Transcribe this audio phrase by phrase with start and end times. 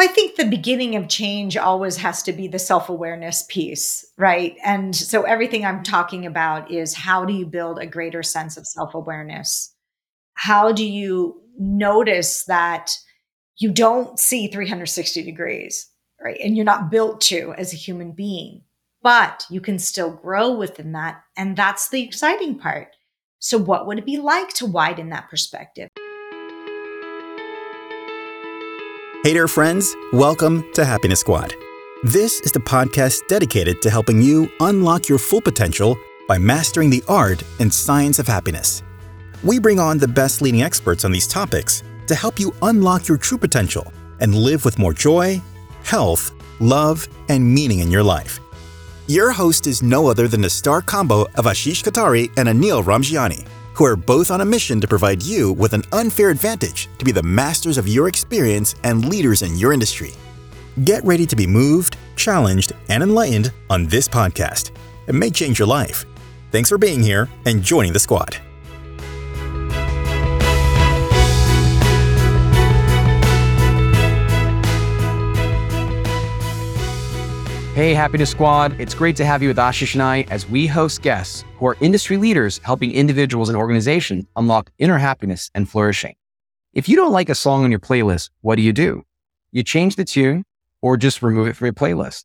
[0.00, 4.56] I think the beginning of change always has to be the self awareness piece, right?
[4.64, 8.66] And so everything I'm talking about is how do you build a greater sense of
[8.66, 9.74] self awareness?
[10.34, 12.90] How do you notice that
[13.58, 15.86] you don't see 360 degrees,
[16.18, 16.40] right?
[16.42, 18.62] And you're not built to as a human being,
[19.02, 21.20] but you can still grow within that.
[21.36, 22.96] And that's the exciting part.
[23.38, 25.90] So, what would it be like to widen that perspective?
[29.22, 29.94] Hey there, friends.
[30.14, 31.54] Welcome to Happiness Squad.
[32.02, 37.04] This is the podcast dedicated to helping you unlock your full potential by mastering the
[37.06, 38.82] art and science of happiness.
[39.44, 43.18] We bring on the best leading experts on these topics to help you unlock your
[43.18, 45.42] true potential and live with more joy,
[45.84, 48.40] health, love, and meaning in your life.
[49.06, 53.46] Your host is no other than the star combo of Ashish Kothari and Anil Ramjiani
[53.74, 57.12] who are both on a mission to provide you with an unfair advantage to be
[57.12, 60.12] the masters of your experience and leaders in your industry.
[60.84, 64.70] Get ready to be moved, challenged, and enlightened on this podcast.
[65.06, 66.04] It may change your life.
[66.50, 68.36] Thanks for being here and joining the squad.
[77.72, 78.78] Hey, Happiness Squad.
[78.80, 81.76] It's great to have you with Ashish and I as we host guests who are
[81.80, 86.16] industry leaders helping individuals and organizations unlock inner happiness and flourishing.
[86.74, 89.04] If you don't like a song on your playlist, what do you do?
[89.52, 90.44] You change the tune
[90.82, 92.24] or just remove it from your playlist.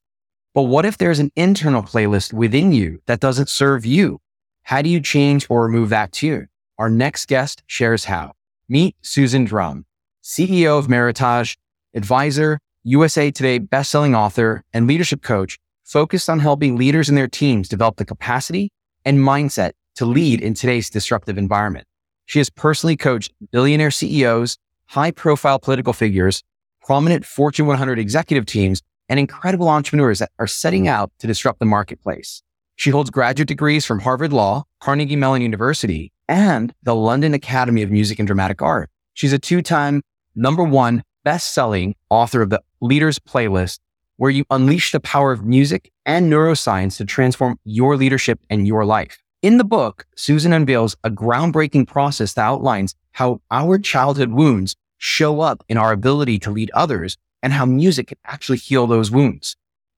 [0.56, 4.22] But what if there's an internal playlist within you that doesn't serve you?
[4.64, 6.50] How do you change or remove that tune?
[6.80, 8.32] Our next guest shares how.
[8.68, 9.86] Meet Susan Drumm,
[10.24, 11.56] CEO of Meritage,
[11.94, 17.68] advisor, USA Today bestselling author and leadership coach focused on helping leaders and their teams
[17.68, 18.72] develop the capacity
[19.04, 21.88] and mindset to lead in today's disruptive environment.
[22.28, 26.44] She has personally coached billionaire CEOs, high profile political figures,
[26.80, 31.66] prominent Fortune 100 executive teams, and incredible entrepreneurs that are setting out to disrupt the
[31.66, 32.44] marketplace.
[32.76, 37.90] She holds graduate degrees from Harvard Law, Carnegie Mellon University, and the London Academy of
[37.90, 38.92] Music and Dramatic Art.
[39.16, 40.04] She's a two time
[40.36, 43.80] number one best-selling author of the Leaders Playlist,
[44.18, 48.86] where you unleash the power of music and neuroscience to transform your leadership and your
[48.86, 49.24] life.
[49.42, 55.42] In the book, Susan unveils a groundbreaking process that outlines how our childhood wounds show
[55.42, 59.56] up in our ability to lead others and how music can actually heal those wounds.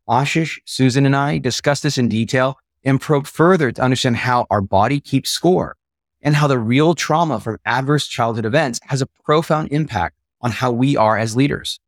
[0.07, 4.61] Ashish, Susan, and I discuss this in detail and probe further to understand how our
[4.61, 5.75] body keeps score
[6.21, 10.71] and how the real trauma from adverse childhood events has a profound impact on how
[10.71, 11.81] we are as leaders.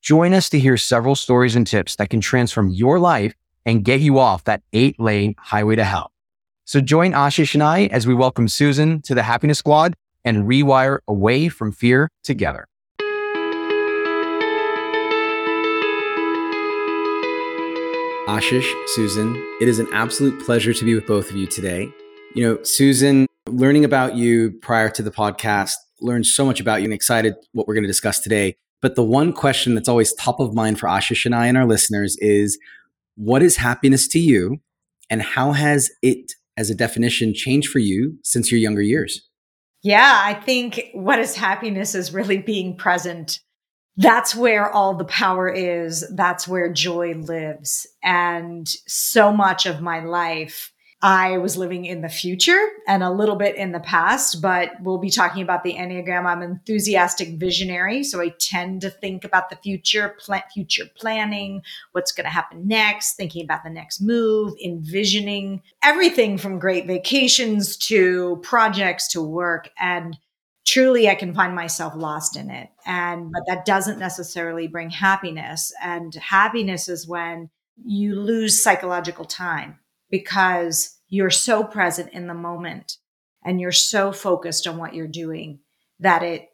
[0.00, 3.34] Join us to hear several stories and tips that can transform your life
[3.66, 6.12] and get you off that eight lane highway to hell.
[6.64, 9.94] So join Ashish and I as we welcome Susan to the Happiness Squad
[10.24, 12.66] and rewire away from fear together.
[18.28, 21.88] Ashish, Susan, it is an absolute pleasure to be with both of you today.
[22.34, 26.84] You know, Susan, learning about you prior to the podcast learned so much about you
[26.84, 28.56] and excited what we're going to discuss today.
[28.80, 31.66] But the one question that's always top of mind for Ashish and I and our
[31.66, 32.58] listeners is
[33.16, 34.58] what is happiness to you?
[35.10, 39.28] And how has it, as a definition, changed for you since your younger years?
[39.82, 43.40] Yeah, I think what is happiness is really being present.
[43.96, 46.04] That's where all the power is.
[46.14, 47.86] That's where joy lives.
[48.02, 53.36] And so much of my life I was living in the future and a little
[53.36, 56.26] bit in the past, but we'll be talking about the Enneagram.
[56.26, 58.02] I'm an enthusiastic visionary.
[58.02, 60.16] So I tend to think about the future,
[60.52, 66.58] future planning, what's going to happen next, thinking about the next move, envisioning everything from
[66.58, 69.70] great vacations to projects to work.
[69.78, 70.18] And
[70.66, 72.70] truly I can find myself lost in it.
[72.86, 75.72] And, but that doesn't necessarily bring happiness.
[75.80, 77.50] And happiness is when
[77.84, 79.78] you lose psychological time
[80.10, 82.96] because you're so present in the moment
[83.44, 85.60] and you're so focused on what you're doing
[86.00, 86.48] that it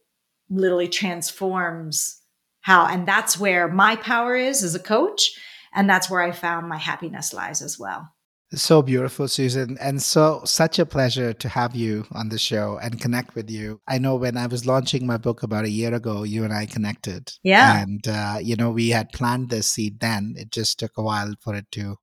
[0.48, 2.20] literally transforms
[2.60, 5.32] how and that's where my power is as a coach
[5.74, 8.10] and that's where i found my happiness lies as well.
[8.54, 13.00] So beautiful susan and so such a pleasure to have you on the show and
[13.00, 13.80] connect with you.
[13.88, 16.66] I know when i was launching my book about a year ago you and i
[16.66, 17.32] connected.
[17.42, 17.82] Yeah.
[17.82, 20.34] And uh, you know we had planned this seed then.
[20.36, 21.96] It just took a while for it to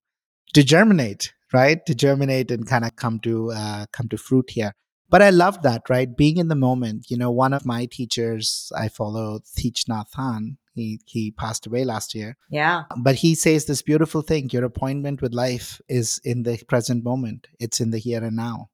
[0.54, 4.74] to germinate right to germinate and kind of come to uh, come to fruit here.
[5.10, 6.16] But i love that right?
[6.16, 10.58] Being in the moment you know one of my teachers i follow Thich Nhat Hanh
[10.74, 12.38] he he passed away last year.
[12.50, 12.84] Yeah.
[12.98, 17.48] But he says this beautiful thing your appointment with life is in the present moment.
[17.60, 18.70] It's in the here and now.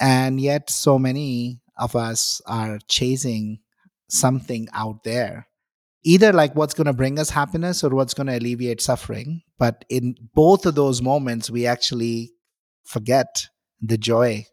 [0.00, 3.60] And yet so many of us are chasing
[4.08, 5.48] something out there
[6.04, 9.42] either like what's going to bring us happiness or what's going to alleviate suffering.
[9.58, 12.32] But in both of those moments, we actually
[12.84, 13.46] forget
[13.80, 14.46] the joy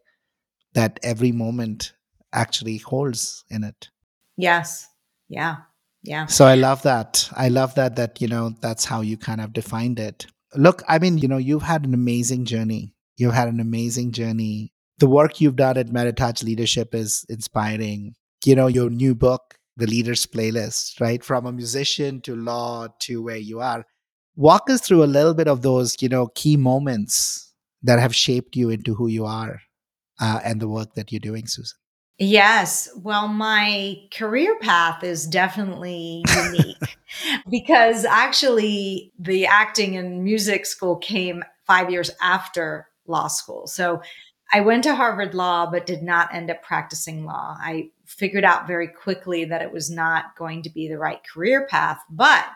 [0.74, 1.92] that every moment
[2.32, 3.88] actually holds in it.
[4.36, 4.88] Yes.
[5.28, 5.56] Yeah.
[6.02, 6.26] Yeah.
[6.26, 7.28] So I love that.
[7.36, 10.26] I love that, that, you know, that's how you kind of defined it.
[10.54, 12.94] Look, I mean, you know, you've had an amazing journey.
[13.16, 14.72] You've had an amazing journey.
[14.98, 18.14] The work you've done at Meritage Leadership is inspiring.
[18.44, 21.22] You know, your new book, The Leaders Playlist, right?
[21.22, 23.84] From a musician to law to where you are.
[24.36, 27.52] Walk us through a little bit of those, you know, key moments
[27.82, 29.60] that have shaped you into who you are
[30.20, 31.76] uh, and the work that you're doing, Susan.
[32.18, 32.90] Yes.
[32.96, 36.98] Well, my career path is definitely unique
[37.50, 43.66] because actually the acting and music school came five years after law school.
[43.66, 44.02] So
[44.52, 47.56] I went to Harvard Law, but did not end up practicing law.
[47.60, 51.66] I figured out very quickly that it was not going to be the right career
[51.68, 52.00] path.
[52.10, 52.46] But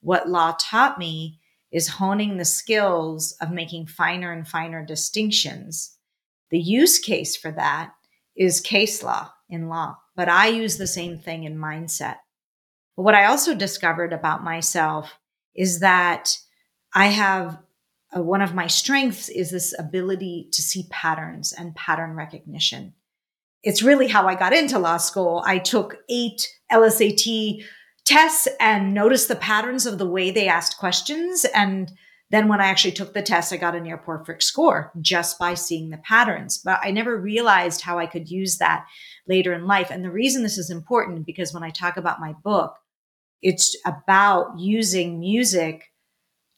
[0.00, 1.40] what law taught me
[1.72, 5.96] is honing the skills of making finer and finer distinctions.
[6.50, 7.92] The use case for that
[8.36, 12.16] is case law in law, but I use the same thing in mindset.
[12.96, 15.18] But what I also discovered about myself
[15.54, 16.38] is that
[16.94, 17.58] I have
[18.16, 22.94] uh, one of my strengths is this ability to see patterns and pattern recognition.
[23.62, 25.42] It's really how I got into law school.
[25.46, 27.64] I took eight LSAT
[28.04, 31.90] tests and noticed the patterns of the way they asked questions and
[32.30, 35.54] then when I actually took the test, I got a near perfect score just by
[35.54, 36.58] seeing the patterns.
[36.58, 38.86] But I never realized how I could use that
[39.28, 39.90] later in life.
[39.90, 42.74] And the reason this is important because when I talk about my book,
[43.42, 45.92] it's about using music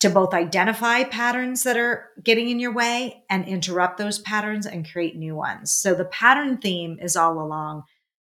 [0.00, 4.90] to both identify patterns that are getting in your way and interrupt those patterns and
[4.90, 5.72] create new ones.
[5.72, 7.84] So the pattern theme is all along.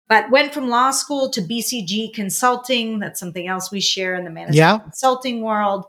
[0.10, 3.00] But went from law school to BCG consulting.
[3.00, 4.80] That's something else we share in the management yeah.
[4.80, 5.86] consulting world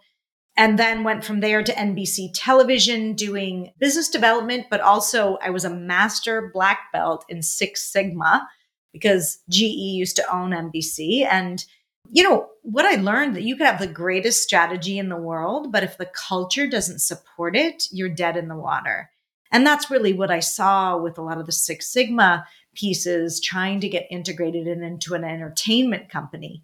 [0.57, 5.65] and then went from there to NBC television doing business development, but also I was
[5.65, 8.47] a master black belt in Six Sigma
[8.93, 11.27] because GE used to own NBC.
[11.29, 11.65] And,
[12.13, 15.73] you know, what I learned that you could have the greatest strategy in the world,
[15.73, 19.11] but if the culture doesn't support it, you're dead in the water.
[19.51, 23.81] And that's really what I saw with a lot of the Six Sigma pieces trying
[23.81, 26.63] to get integrated into an entertainment company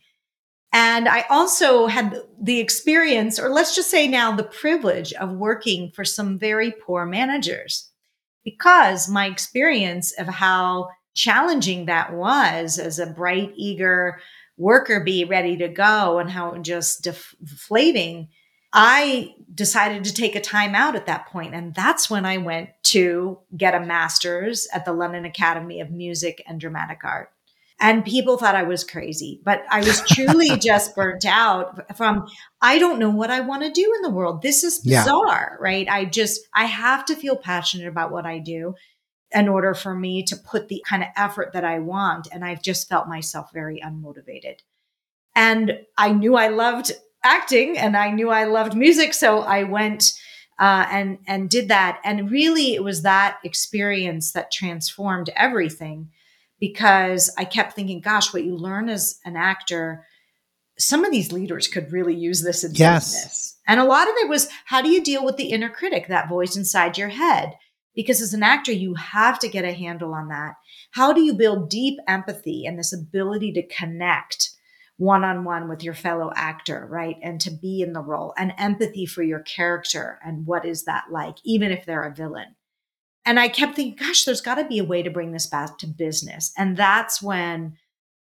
[0.73, 5.91] and I also had the experience, or let's just say now the privilege of working
[5.93, 7.91] for some very poor managers
[8.45, 14.21] because my experience of how challenging that was as a bright, eager
[14.59, 18.29] worker bee ready to go and how just deflating.
[18.73, 22.71] I decided to take a time out at that point, And that's when I went
[22.85, 27.31] to get a master's at the London Academy of Music and Dramatic Art.
[27.81, 32.27] And people thought I was crazy, but I was truly just burnt out from,
[32.61, 34.43] I don't know what I want to do in the world.
[34.43, 35.65] This is bizarre, yeah.
[35.65, 35.89] right?
[35.89, 38.75] I just, I have to feel passionate about what I do
[39.35, 42.29] in order for me to put the kind of effort that I want.
[42.33, 44.61] And I've just felt myself very unmotivated.
[45.35, 46.93] And I knew I loved
[47.23, 49.13] acting and I knew I loved music.
[49.13, 50.15] So I went
[50.59, 52.01] uh, and, and did that.
[52.05, 56.11] And really, it was that experience that transformed everything
[56.59, 60.05] because I kept thinking, gosh, what you learn as an actor,
[60.79, 63.15] some of these leaders could really use this in yes.
[63.15, 63.57] business.
[63.69, 66.29] And a lot of it was how do you deal with the inner critic, that
[66.29, 67.57] voice inside your head?
[67.95, 70.55] Because as an actor, you have to get a handle on that.
[70.93, 74.51] How do you build deep empathy and this ability to connect
[74.99, 77.17] one on one with your fellow actor, right?
[77.23, 81.05] And to be in the role and empathy for your character and what is that
[81.11, 82.57] like, even if they're a villain.
[83.25, 85.79] And I kept thinking, gosh, there's got to be a way to bring this back
[85.79, 86.53] to business.
[86.57, 87.77] And that's when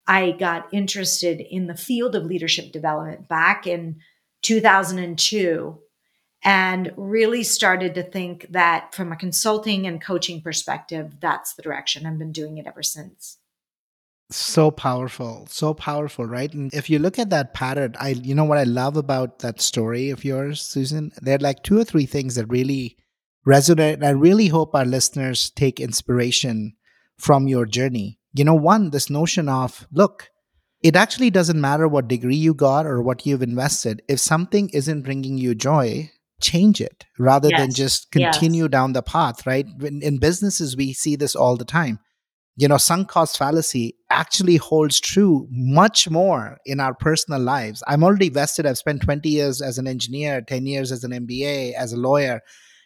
[0.06, 4.00] I got interested in the field of leadership development back in
[4.42, 5.78] 2002
[6.46, 12.06] and really started to think that from a consulting and coaching perspective, that's the direction.
[12.06, 13.38] I've been doing it ever since.
[14.30, 16.52] So powerful, so powerful, right?
[16.54, 19.60] And if you look at that pattern, I, you know, what I love about that
[19.60, 22.96] story of yours, Susan, there are like two or three things that really
[23.44, 23.94] resonate.
[23.94, 26.76] And i really hope our listeners take inspiration
[27.18, 28.20] from your journey.
[28.34, 30.30] You know, one, this notion of, look,
[30.80, 34.02] it actually doesn't matter what degree you got or what you've invested.
[34.08, 37.60] If something isn't bringing you joy, change it rather yes.
[37.60, 38.70] than just continue yes.
[38.70, 39.66] down the path, right?
[39.82, 41.98] In businesses, we see this all the time.
[42.58, 47.82] You know, sunk cost fallacy actually holds true much more in our personal lives.
[47.86, 48.64] I'm already vested.
[48.64, 52.40] I've spent 20 years as an engineer, 10 years as an MBA, as a lawyer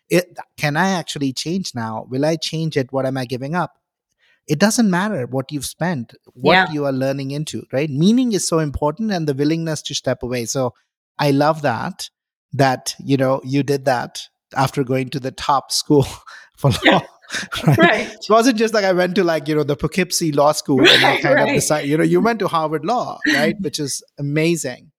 [0.08, 2.04] it, can I actually change now?
[2.10, 2.92] Will I change it?
[2.92, 3.80] What am I giving up?
[4.50, 6.72] it doesn't matter what you've spent, what Yeah.
[6.72, 7.88] you are learning into, right?
[7.88, 10.44] Meaning is so important and the willingness to step away.
[10.44, 10.74] So
[11.16, 12.10] I love that,
[12.52, 16.06] that, you know, you did that after going to the top school
[16.56, 16.78] for law.
[16.84, 17.00] Yeah.
[17.64, 17.78] Right.
[17.78, 18.12] Right.
[18.12, 21.04] It wasn't just like I went to like, you know, the Poughkeepsie Law School and
[21.04, 21.48] I kind right.
[21.48, 23.54] of decided, you know, you went to Harvard Law, right?
[23.60, 24.90] Which is amazing.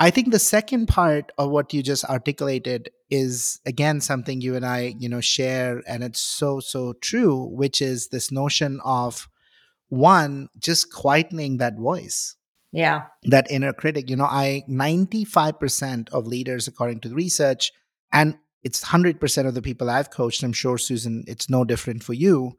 [0.00, 4.64] I think the second part of what you just articulated is again something you and
[4.64, 9.28] I, you know, share and it's so so true, which is this notion of
[9.90, 12.36] one just quietening that voice,
[12.72, 13.06] Yeah.
[13.24, 14.08] that inner critic.
[14.08, 17.72] You know, I 95% of leaders according to the research
[18.12, 22.12] and it's 100% of the people I've coached, I'm sure Susan, it's no different for
[22.12, 22.52] you.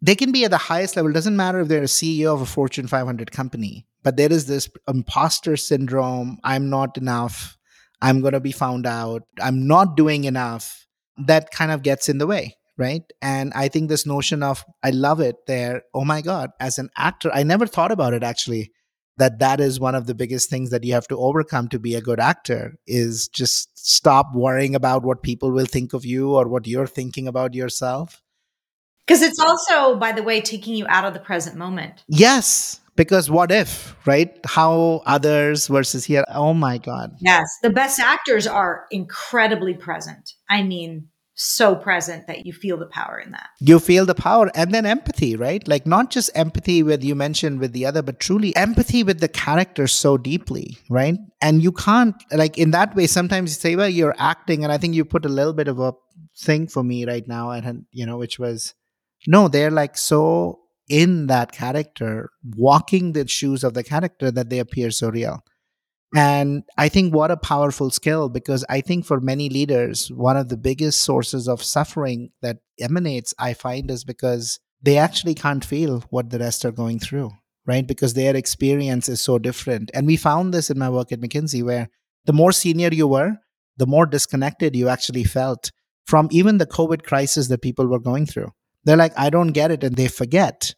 [0.00, 1.10] They can be at the highest level.
[1.10, 4.46] It doesn't matter if they're a CEO of a Fortune 500 company, but there is
[4.46, 6.38] this imposter syndrome.
[6.42, 7.56] I'm not enough.
[8.02, 9.22] I'm going to be found out.
[9.40, 10.86] I'm not doing enough.
[11.16, 13.02] That kind of gets in the way, right?
[13.22, 15.82] And I think this notion of, I love it there.
[15.94, 18.72] Oh my God, as an actor, I never thought about it actually
[19.18, 21.94] that that is one of the biggest things that you have to overcome to be
[21.94, 26.48] a good actor is just stop worrying about what people will think of you or
[26.48, 28.22] what you're thinking about yourself
[29.06, 32.04] Because it's also, by the way, taking you out of the present moment.
[32.08, 37.46] yes because what if right how others versus here oh my god Yes.
[37.62, 40.32] The best actors are incredibly present.
[40.50, 43.48] I mean, so present that you feel the power in that.
[43.60, 45.66] you feel the power and then empathy right?
[45.66, 49.28] Like not just empathy with you mentioned with the other but truly empathy with the
[49.28, 51.16] character so deeply right?
[51.40, 54.78] And you can't like in that way sometimes you say well you're acting and i
[54.78, 55.92] think you put a little bit of a
[56.38, 58.74] thing for me right now and you know which was
[59.26, 64.58] no they're like so in that character walking the shoes of the character that they
[64.58, 65.42] appear so real
[66.14, 70.48] and I think what a powerful skill because I think for many leaders, one of
[70.48, 76.00] the biggest sources of suffering that emanates, I find, is because they actually can't feel
[76.10, 77.30] what the rest are going through,
[77.66, 77.86] right?
[77.86, 79.90] Because their experience is so different.
[79.94, 81.88] And we found this in my work at McKinsey, where
[82.26, 83.38] the more senior you were,
[83.78, 85.72] the more disconnected you actually felt
[86.04, 88.50] from even the COVID crisis that people were going through.
[88.84, 89.82] They're like, I don't get it.
[89.82, 90.74] And they forget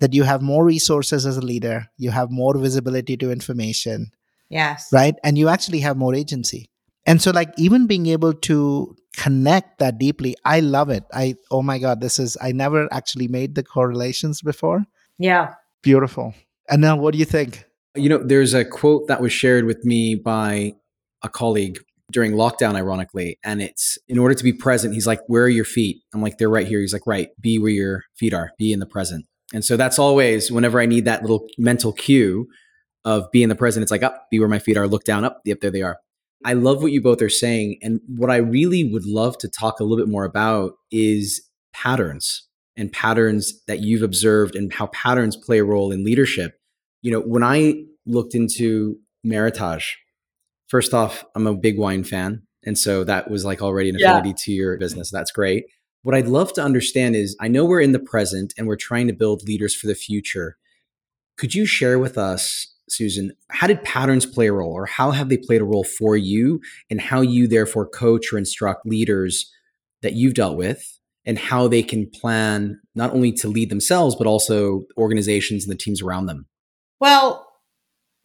[0.00, 4.12] that you have more resources as a leader, you have more visibility to information
[4.58, 4.88] Yes.
[4.92, 6.68] right and you actually have more agency
[7.06, 11.62] and so like even being able to connect that deeply i love it i oh
[11.62, 14.84] my god this is i never actually made the correlations before
[15.18, 15.54] Yeah.
[15.82, 16.34] beautiful
[16.70, 19.80] and now what do you think You know, there's a quote that was shared with
[19.92, 20.72] me by
[21.22, 21.76] a colleague
[22.10, 23.36] during lockdown, ironically.
[23.44, 25.96] And it's in order to be present, he's like, Where are your feet?
[26.14, 26.80] I'm like, They're right here.
[26.80, 29.26] He's like, Right, be where your feet are, be in the present.
[29.54, 32.46] And so that's always whenever I need that little mental cue
[33.04, 35.24] of being in the present, it's like, Up, be where my feet are, look down,
[35.24, 35.98] up, yep, there they are.
[36.44, 37.78] I love what you both are saying.
[37.82, 41.40] And what I really would love to talk a little bit more about is
[41.72, 46.58] patterns and patterns that you've observed and how patterns play a role in leadership.
[47.02, 49.92] You know, when I looked into Meritage,
[50.68, 52.42] first off, I'm a big wine fan.
[52.64, 54.10] And so that was like already an Yeah.
[54.18, 55.10] affinity to your business.
[55.10, 55.64] That's great.
[56.02, 59.06] What I'd love to understand is I know we're in the present and we're trying
[59.06, 60.56] to build leaders for the future.
[61.36, 65.28] Could you share with us, Susan, how did patterns play a role or how have
[65.28, 66.60] they played a role for you
[66.90, 69.50] and how you therefore coach or instruct leaders
[70.02, 74.26] that you've dealt with and how they can plan not only to lead themselves, but
[74.26, 76.46] also organizations and the teams around them?
[77.00, 77.48] Well,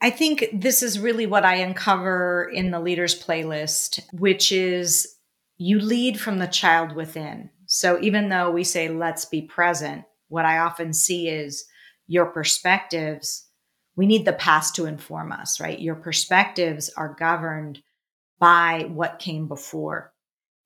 [0.02, 5.08] I think this is really what I uncover in the leaders playlist, which is
[5.58, 7.50] you lead from the child within.
[7.66, 11.66] So even though we say, let's be present, what I often see is
[12.08, 13.46] your perspectives.
[13.96, 15.80] We need the past to inform us, right?
[15.80, 17.80] Your perspectives are governed
[18.40, 20.14] by what came before.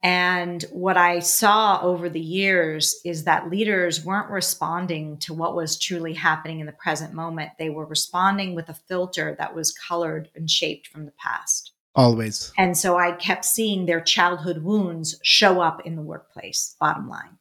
[0.04, 5.80] And what I saw over the years is that leaders weren't responding to what was
[5.80, 7.52] truly happening in the present moment.
[7.60, 11.74] They were responding with a filter that was colored and shaped from the past.
[11.96, 17.08] always And so I kept seeing their childhood wounds show up in the workplace, bottom
[17.08, 17.38] line.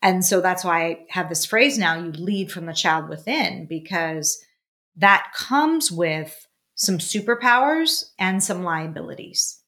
[0.00, 3.66] And so that's why I have this phrase now you lead from the child within,
[3.66, 4.38] because
[4.96, 9.60] that comes with some superpowers and some liabilities.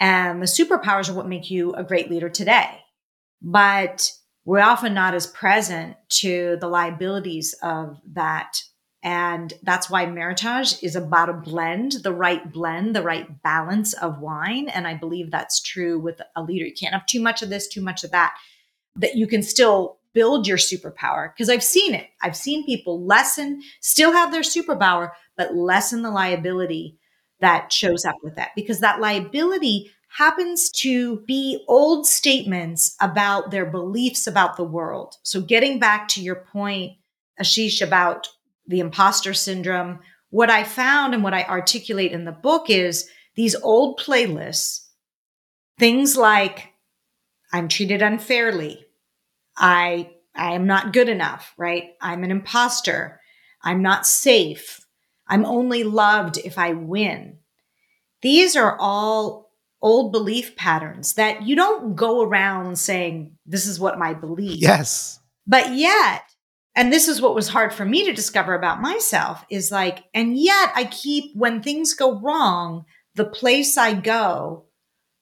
[0.00, 2.80] And the superpowers are what make you a great leader today.
[3.42, 4.10] But
[4.44, 8.62] we're often not as present to the liabilities of that.
[9.02, 14.20] And that's why Meritage is about a blend, the right blend, the right balance of
[14.20, 14.68] wine.
[14.68, 16.64] And I believe that's true with a leader.
[16.64, 18.34] You can't have too much of this, too much of that,
[18.98, 21.32] that you can still build your superpower.
[21.32, 22.08] Because I've seen it.
[22.22, 26.98] I've seen people lessen, still have their superpower, but lessen the liability
[27.40, 33.66] that shows up with that because that liability happens to be old statements about their
[33.66, 35.14] beliefs about the world.
[35.22, 36.94] So, getting back to your point,
[37.40, 38.28] Ashish, about
[38.66, 40.00] the imposter syndrome,
[40.30, 44.86] what I found and what I articulate in the book is these old playlists,
[45.78, 46.72] things like
[47.52, 48.84] I'm treated unfairly,
[49.58, 51.90] I I am not good enough, right?
[52.00, 53.20] I'm an imposter.
[53.62, 54.80] I'm not safe.
[55.26, 57.38] I'm only loved if I win.
[58.22, 59.50] These are all
[59.82, 64.60] old belief patterns that you don't go around saying, This is what my belief.
[64.60, 65.20] Yes.
[65.46, 66.22] But yet,
[66.74, 70.38] and this is what was hard for me to discover about myself is like, and
[70.38, 72.84] yet I keep, when things go wrong,
[73.14, 74.66] the place I go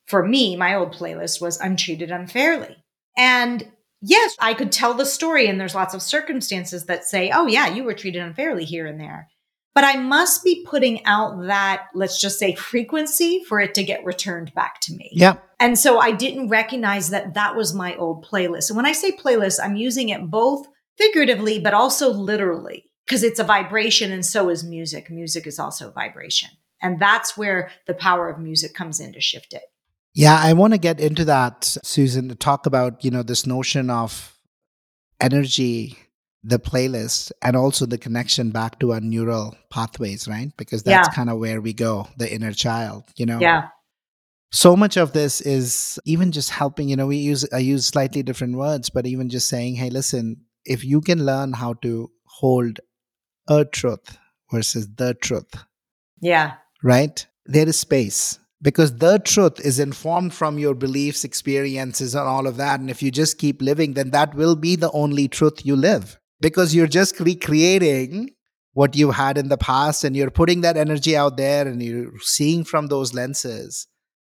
[0.06, 2.76] for me, my old playlist was I'm treated unfairly.
[3.16, 3.72] And
[4.06, 7.68] yes, I could tell the story, and there's lots of circumstances that say, oh, yeah,
[7.68, 9.28] you were treated unfairly here and there.
[9.74, 14.04] But I must be putting out that, let's just say, frequency for it to get
[14.06, 15.10] returned back to me.
[15.12, 15.36] Yeah.
[15.60, 18.70] And so I didn't recognize that that was my old playlist.
[18.70, 23.38] And when I say playlist, I'm using it both figuratively, but also literally because it's
[23.38, 25.10] a vibration and so is music.
[25.10, 26.48] Music is also vibration.
[26.80, 29.62] And that's where the power of music comes in to shift it.
[30.16, 33.90] Yeah, I want to get into that, Susan, to talk about, you know, this notion
[33.90, 34.34] of
[35.20, 35.98] energy,
[36.42, 40.56] the playlist, and also the connection back to our neural pathways, right?
[40.56, 41.14] Because that's Yeah.
[41.14, 43.40] kind of where we go, the inner child, you know.
[43.40, 43.68] Yeah.
[44.52, 48.22] So much of this is even just helping, you know, we use I use slightly
[48.22, 52.80] different words, but even just saying, hey, listen, if you can learn how to hold
[53.48, 54.16] a truth
[54.50, 55.52] versus the truth,
[56.22, 56.54] Yeah.
[56.82, 57.26] right?
[57.44, 62.56] There is space because the truth is informed from your beliefs, experiences, and all of
[62.56, 62.80] that.
[62.80, 66.18] And if you just keep living, then that will be the only truth you live
[66.40, 68.30] because you're just recreating
[68.72, 72.12] what you had in the past and you're putting that energy out there and you're
[72.20, 73.86] seeing from those lenses.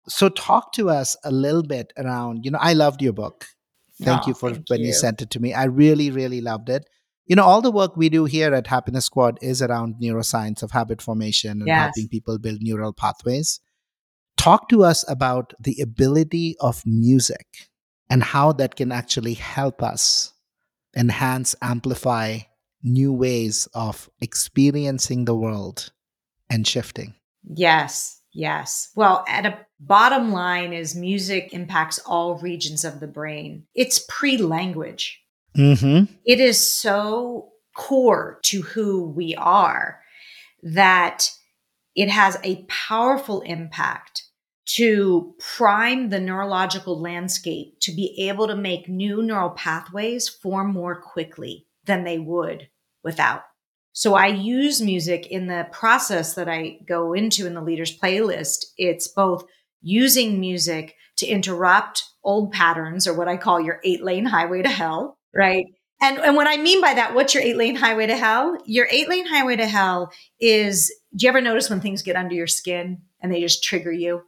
[0.08, 3.46] So, talk to us a little bit around, you know, I loved your book.
[4.02, 4.88] Thank Oh, you for thank when you.
[4.88, 4.94] you.
[4.94, 5.54] sent it to me.
[5.54, 6.86] I really, really loved it.
[7.28, 10.72] You know, all the work we do here at Happiness Squad is around neuroscience of
[10.72, 11.80] habit formation and Yes.
[11.96, 13.60] helping people build neural pathways.
[14.42, 17.46] Talk to us about the ability of music
[18.10, 20.34] and how that can actually help us
[20.98, 22.40] enhance, amplify
[22.82, 25.92] new ways of experiencing the world
[26.50, 27.14] and shifting.
[27.44, 28.20] Yes.
[28.34, 28.90] Yes.
[28.96, 33.68] Well, at a bottom line is music impacts all regions of the brain.
[33.76, 35.22] It's pre-language.
[35.56, 36.12] Mm-hmm.
[36.26, 40.02] It is so core to who we are
[40.64, 41.30] that
[41.96, 44.21] it has a powerful impact
[44.76, 51.02] to prime the neurological landscape to be able to make new neural pathways form more
[51.02, 52.70] quickly than they would
[53.04, 53.44] without.
[53.94, 58.66] So I use music in the process that I go into in the leaders playlist.
[58.78, 59.44] It's both
[59.82, 64.70] using music to interrupt old patterns or what I call your eight lane highway to
[64.70, 65.66] hell, right?
[66.02, 68.58] And, and what I mean by that, what's your eight lane highway to hell?
[68.66, 72.34] Your eight lane highway to hell is do you ever notice when things get under
[72.34, 74.22] your skin and they just trigger you?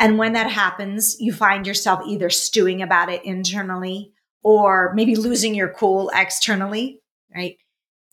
[0.00, 5.54] And when that happens, you find yourself either stewing about it internally or maybe losing
[5.54, 7.02] your cool externally,
[7.34, 7.56] right?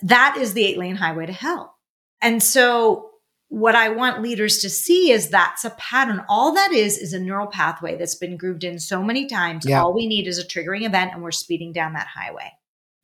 [0.02, 1.76] That is the eight lane highway to hell.
[2.22, 3.12] And so
[3.48, 6.26] what I want leaders to see is that's a pattern.
[6.28, 9.66] All that is is a neural pathway that's been grooved in so many times.
[9.66, 9.82] Yeah.
[9.82, 12.52] All we need is a triggering event and we're speeding down that highway.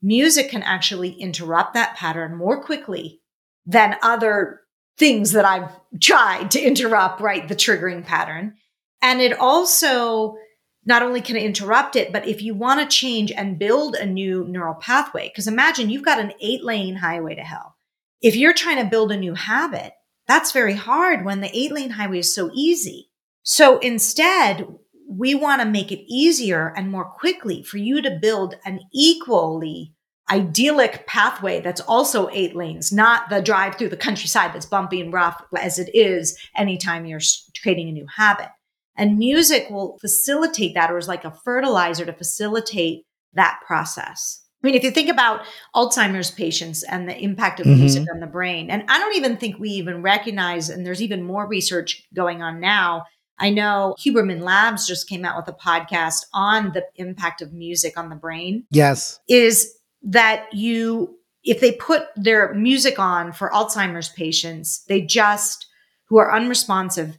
[0.02, 3.22] Music can actually interrupt that pattern more quickly
[3.66, 4.60] than other
[4.98, 7.48] things that I've tried to interrupt, right?
[7.48, 8.56] The triggering pattern.
[9.04, 10.38] And it also
[10.86, 14.06] not only can it interrupt it, but if you want to change and build a
[14.06, 17.76] new neural pathway, because imagine you've got an eight lane highway to hell.
[18.22, 19.94] If you're trying to build a new habit,
[20.28, 23.10] that's very hard when the eight lane highway is so easy.
[23.44, 24.66] So instead,
[25.08, 29.94] we want to make it easier and more quickly for you to build an equally
[30.32, 35.12] idyllic pathway that's also eight lanes, not the drive through the countryside that's bumpy and
[35.12, 37.20] rough as it is anytime you're
[37.62, 38.48] creating a new habit.
[38.96, 44.42] And music will facilitate that or is like a fertilizer to facilitate that process.
[44.64, 45.42] I mean, if you think about
[45.76, 47.80] Alzheimer's patients and the impact of Mhm.
[47.80, 51.24] music on the brain, and I don't even think we even recognize, and there's even
[51.24, 53.04] more research going on now.
[53.40, 57.98] I know Huberman Labs just came out with a podcast on the impact of music
[57.98, 59.20] on the brain Yes.
[59.28, 65.66] is that you if they put their music on for Alzheimer's patients, they just
[66.08, 67.18] who are unresponsive,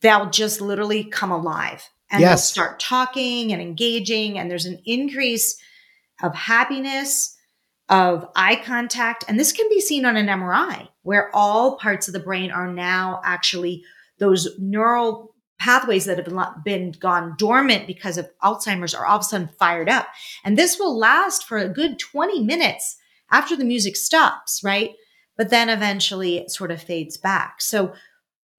[0.00, 5.60] they'll just literally come alive and they'll start talking and engaging and there's an increase
[6.22, 7.36] of happiness,
[7.88, 12.14] of eye contact, and this can be seen on an MRI where all parts of
[12.14, 13.82] the brain are now actually
[14.18, 19.24] those neural pathways that have been gone dormant because of Alzheimer's are all of a
[19.24, 20.06] sudden fired up.
[20.44, 22.96] And this will last for a good 20 minutes
[23.30, 24.92] after the music stops, right?
[25.36, 27.60] But then eventually it sort of fades back.
[27.60, 27.92] So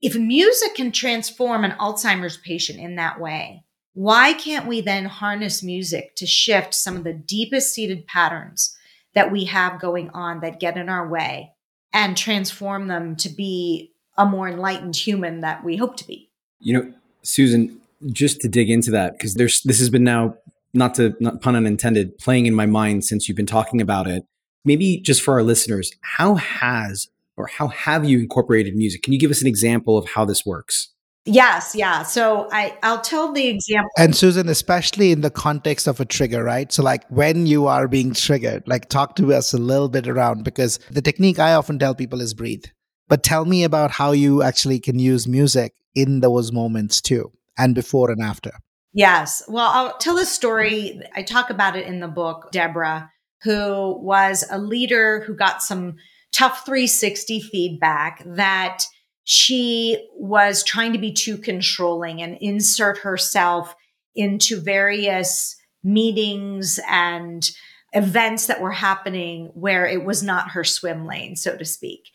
[0.02, 5.62] if music can transform an Alzheimer's patient in that way, why can't we then harness
[5.62, 8.76] music to shift some of the deepest seated patterns
[9.14, 11.52] that we have going on that get in our way
[11.92, 16.30] and transform them to be a more enlightened human that we hope to be?
[16.60, 20.36] You know, Susan, just to dig into that, because there's this has been now,
[20.74, 24.24] not to not pun unintended, playing in my mind since you've been talking about it.
[24.64, 27.10] Maybe just for our listeners, how has
[27.40, 29.02] or how have you incorporated music?
[29.02, 30.90] Can you give us an example of how this works?
[31.26, 32.04] Yes, yeah.
[32.04, 33.90] So I I'll tell the example.
[33.98, 36.72] And Susan, especially in the context of a trigger, right?
[36.72, 40.44] So like when you are being triggered, like talk to us a little bit around
[40.44, 42.66] because the technique I often tell people is breathe.
[43.08, 47.74] But tell me about how you actually can use music in those moments too, and
[47.74, 48.52] before and after.
[48.94, 49.44] Yes.
[49.48, 51.02] Well, I'll tell a story.
[51.16, 53.12] I talk about it in the book, Deborah,
[53.44, 55.96] who was a leader who got some
[56.32, 58.84] tough 360 feedback that
[59.24, 63.76] she was trying to be too controlling and insert herself
[64.16, 67.52] into various meetings and
[67.94, 72.10] events that were happening where it was not her swim lane, so to speak.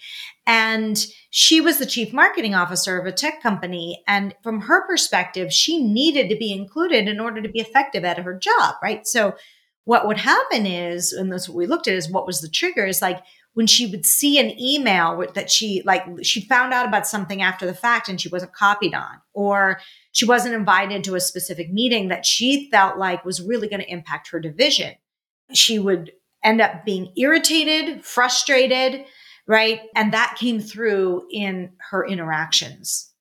[0.47, 4.03] And she was the chief marketing officer of a tech company.
[4.07, 8.19] And from her perspective, she needed to be included in order to be effective at
[8.19, 9.07] her job, right?
[9.07, 9.35] So
[9.85, 12.87] what would happen is, and that's what we looked at is what was the trigger
[12.87, 13.23] is like
[13.55, 17.67] when she would see an email that she like she found out about something after
[17.67, 19.81] the fact and she wasn't copied on or
[20.13, 23.91] she wasn't invited to a specific meeting that she felt like was really going to
[23.91, 24.93] impact her division
[25.53, 26.13] she would
[26.43, 29.05] end up being irritated, frustrated,
[29.47, 29.81] right?
[29.95, 33.13] And that came through in her interactions.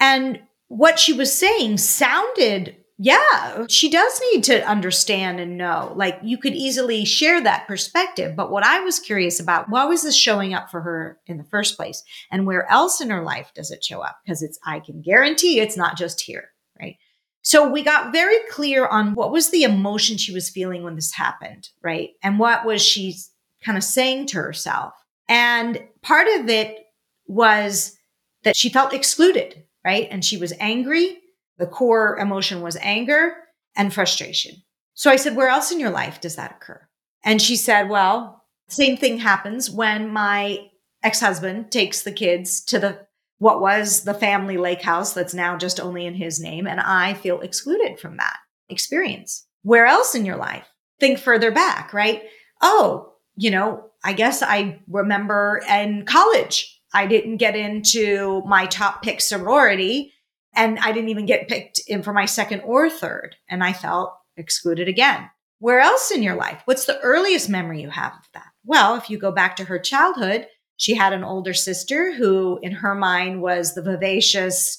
[0.00, 5.92] And what she was saying sounded, yeah, she does need to understand and know.
[5.94, 8.34] Like you could easily share that perspective.
[8.34, 11.44] But what I was curious about, why was this showing up for her in the
[11.44, 12.02] first place?
[12.32, 14.18] And where else in her life does it show up?
[14.24, 16.96] Because it's, I can guarantee it's not just here, right?
[17.42, 21.12] So we got very clear on what was the emotion she was feeling when this
[21.12, 22.10] happened, right?
[22.20, 23.16] And what was she
[23.64, 24.92] kind of saying to herself?
[25.28, 26.84] And part of it
[27.28, 27.96] was
[28.42, 30.08] that she felt excluded, right?
[30.10, 31.18] And she was angry.
[31.58, 33.34] The core emotion was anger
[33.76, 34.62] and frustration.
[34.94, 36.88] So I said, Where else in your life does that occur?
[37.24, 40.68] And she said, Well, same thing happens when my
[41.02, 43.06] ex husband takes the kids to the
[43.38, 46.66] what was the family lake house that's now just only in his name.
[46.66, 48.36] And I feel excluded from that
[48.68, 49.46] experience.
[49.62, 50.66] Where else in your life?
[50.98, 52.24] Think further back, right?
[52.60, 59.02] Oh, you know, I guess I remember in college, I didn't get into my top
[59.02, 60.12] pick sorority
[60.58, 63.36] and I didn't even get picked in for my second or third.
[63.48, 65.30] And I felt excluded again.
[65.60, 66.60] Where else in your life?
[66.64, 68.48] What's the earliest memory you have of that?
[68.64, 72.72] Well, if you go back to her childhood, she had an older sister who, in
[72.72, 74.78] her mind, was the vivacious,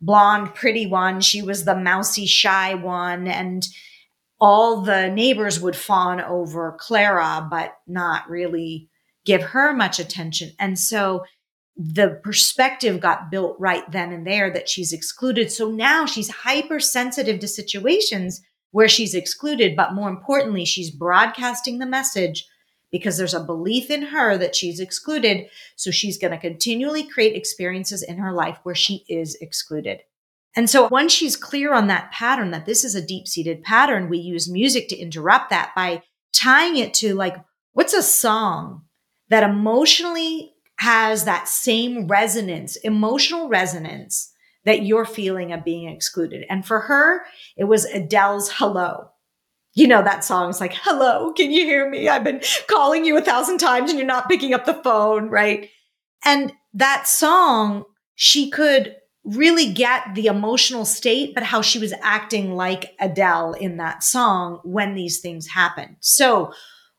[0.00, 1.20] blonde, pretty one.
[1.20, 3.26] She was the mousy, shy one.
[3.26, 3.66] And
[4.40, 8.88] all the neighbors would fawn over Clara, but not really
[9.24, 10.52] give her much attention.
[10.58, 11.24] And so
[11.78, 15.52] the perspective got built right then and there that she's excluded.
[15.52, 19.76] So now she's hypersensitive to situations where she's excluded.
[19.76, 22.44] But more importantly, she's broadcasting the message
[22.90, 25.46] because there's a belief in her that she's excluded.
[25.76, 30.00] So she's going to continually create experiences in her life where she is excluded.
[30.56, 34.08] And so once she's clear on that pattern, that this is a deep seated pattern,
[34.08, 37.36] we use music to interrupt that by tying it to like,
[37.74, 38.82] what's a song
[39.28, 44.32] that emotionally has that same resonance, emotional resonance
[44.64, 46.44] that you're feeling of being excluded.
[46.48, 47.22] And for her,
[47.56, 49.10] it was Adele's Hello.
[49.74, 52.08] You know that song is like hello can you hear me?
[52.08, 55.70] I've been calling you a thousand times and you're not picking up the phone right?
[56.24, 57.84] And that song
[58.16, 63.76] she could really get the emotional state but how she was acting like adele in
[63.76, 65.96] that song when these things happened.
[66.00, 66.52] So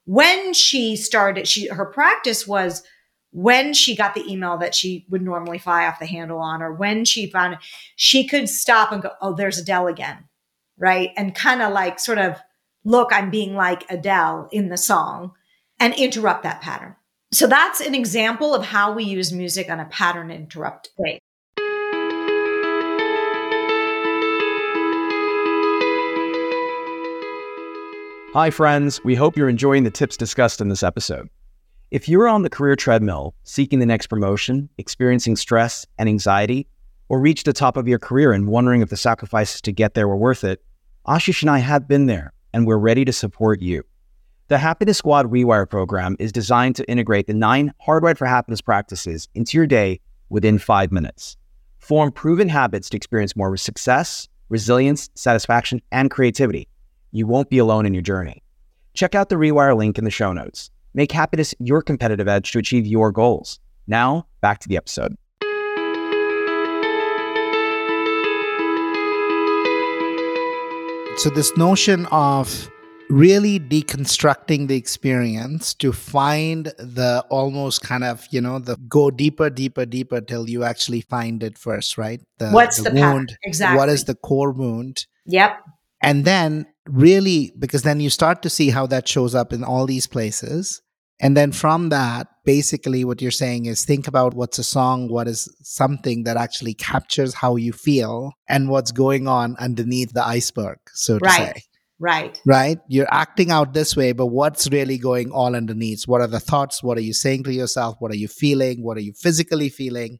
[0.05, 2.83] when she started she her practice was
[3.31, 6.73] when she got the email that she would normally fly off the handle on or
[6.73, 7.59] when she found it
[7.95, 10.17] she could stop and go oh there's adele again
[10.77, 12.41] right and kind of like sort of
[12.83, 15.33] look, I'm being like Adele in the song
[15.79, 16.95] and interrupt that pattern.
[17.31, 21.19] So that's an example of how we use music on a pattern interrupt way.
[28.33, 29.03] Hi, friends.
[29.03, 31.29] We hope you're enjoying the tips discussed in this episode.
[31.91, 36.67] If you're on the career treadmill, seeking the next promotion, experiencing stress and anxiety,
[37.07, 40.07] or reached the top of your career and wondering if the sacrifices to get there
[40.07, 40.63] were worth it,
[41.07, 43.83] Ashish and I have been there and we're ready to support you.
[44.49, 49.27] The Happiness Squad Rewire program is designed to integrate the nine Hardwired for Happiness practices
[49.33, 49.99] into your day
[50.29, 51.37] within five minutes.
[51.79, 56.67] Form proven habits to experience more success, resilience, satisfaction, and creativity.
[57.11, 58.43] You won't be alone in your journey.
[58.93, 60.69] Check out the Rewire link in the show notes.
[60.93, 63.59] Make happiness your competitive edge to achieve your goals.
[63.87, 65.15] Now, back to the episode.
[71.17, 72.69] So, this notion of
[73.09, 79.49] really deconstructing the experience to find the almost kind of you know the go deeper
[79.49, 82.21] deeper deeper till you actually find it first right?
[82.37, 83.37] The, what's the, the wound.
[83.43, 85.05] Exactly what is the core wound?
[85.25, 85.57] Yep.
[86.01, 89.85] And then really because then you start to see how that shows up in all
[89.85, 90.81] these places
[91.21, 95.27] and then from that basically what you're saying is think about what's a song what
[95.27, 100.77] is something that actually captures how you feel and what's going on underneath the iceberg
[100.93, 101.55] so to right.
[101.55, 101.63] say
[101.99, 102.41] Right.
[102.45, 102.79] Right?
[102.87, 106.03] You're acting out this way, but what's really going all underneath?
[106.05, 106.81] What are the thoughts?
[106.81, 107.97] What are you saying to yourself?
[107.99, 108.83] What are you feeling?
[108.83, 110.17] What are you physically feeling?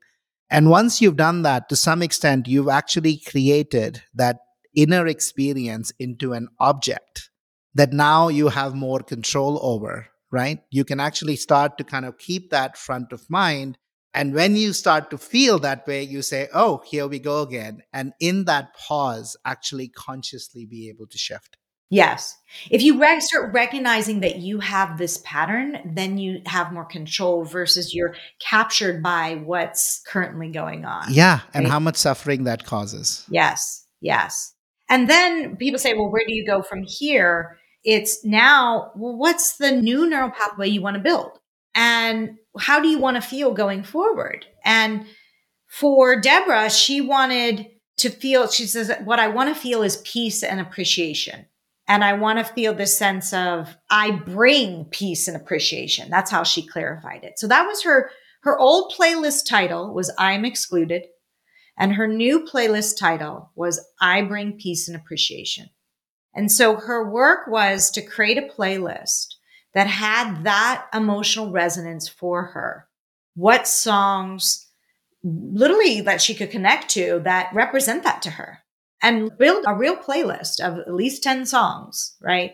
[0.50, 4.38] And once you've done that, to some extent, you've actually created that
[4.82, 7.30] inner experience into an object
[7.74, 10.60] that now you have more control over, right?
[10.72, 13.78] You can actually start to kind of keep that front of mind.
[14.14, 17.84] And when you start to feel that way, you say, oh, here we go again.
[17.92, 21.58] And in that pause, actually consciously be able to shift.
[21.92, 22.38] Yes.
[22.70, 27.44] If you rec- start recognizing that you have this pattern, then you have more control
[27.44, 31.12] versus you're captured by what's currently going on.
[31.12, 31.42] Yeah.
[31.54, 31.72] And right?
[31.72, 33.26] how much suffering that causes.
[33.30, 33.88] Yes.
[34.02, 34.54] Yes.
[34.90, 37.58] And then people say, well, where do you go from here?
[37.84, 41.40] It's now, well, what's the new neural pathway you want to build?
[41.76, 44.46] And how do you want to feel going forward?
[44.66, 45.06] And
[45.68, 50.44] for Deborah, she wanted to feel, she says, what I want to feel is peace
[50.44, 51.46] and appreciation.
[51.88, 56.10] And I want to feel this sense of I bring peace and appreciation.
[56.10, 57.40] That's how she clarified it.
[57.40, 58.12] So that was her
[58.44, 61.08] her old playlist title was I'm excluded
[61.80, 65.70] and her new playlist title was I bring peace and appreciation.
[66.36, 69.36] And so her work was to create a playlist
[69.74, 72.88] that had that emotional resonance for her.
[73.36, 74.68] What songs
[75.24, 78.60] literally that she could connect to that represent that to her
[79.02, 82.54] and build a real playlist of at least 10 songs, right?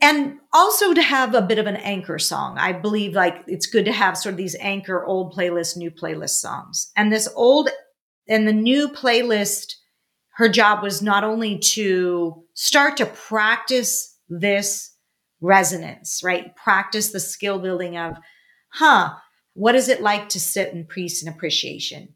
[0.00, 2.58] And also to have a bit of an anchor song.
[2.58, 6.40] I believe like it's good to have sort of these anchor old playlist, new playlist
[6.40, 6.90] songs.
[6.96, 7.70] And this old
[8.28, 9.74] and the new playlist,
[10.36, 14.94] her job was not only to start to practice this
[15.40, 16.54] resonance, right?
[16.56, 18.16] Practice the skill building of,
[18.72, 19.14] huh,
[19.54, 22.14] what is it like to sit in peace and appreciation?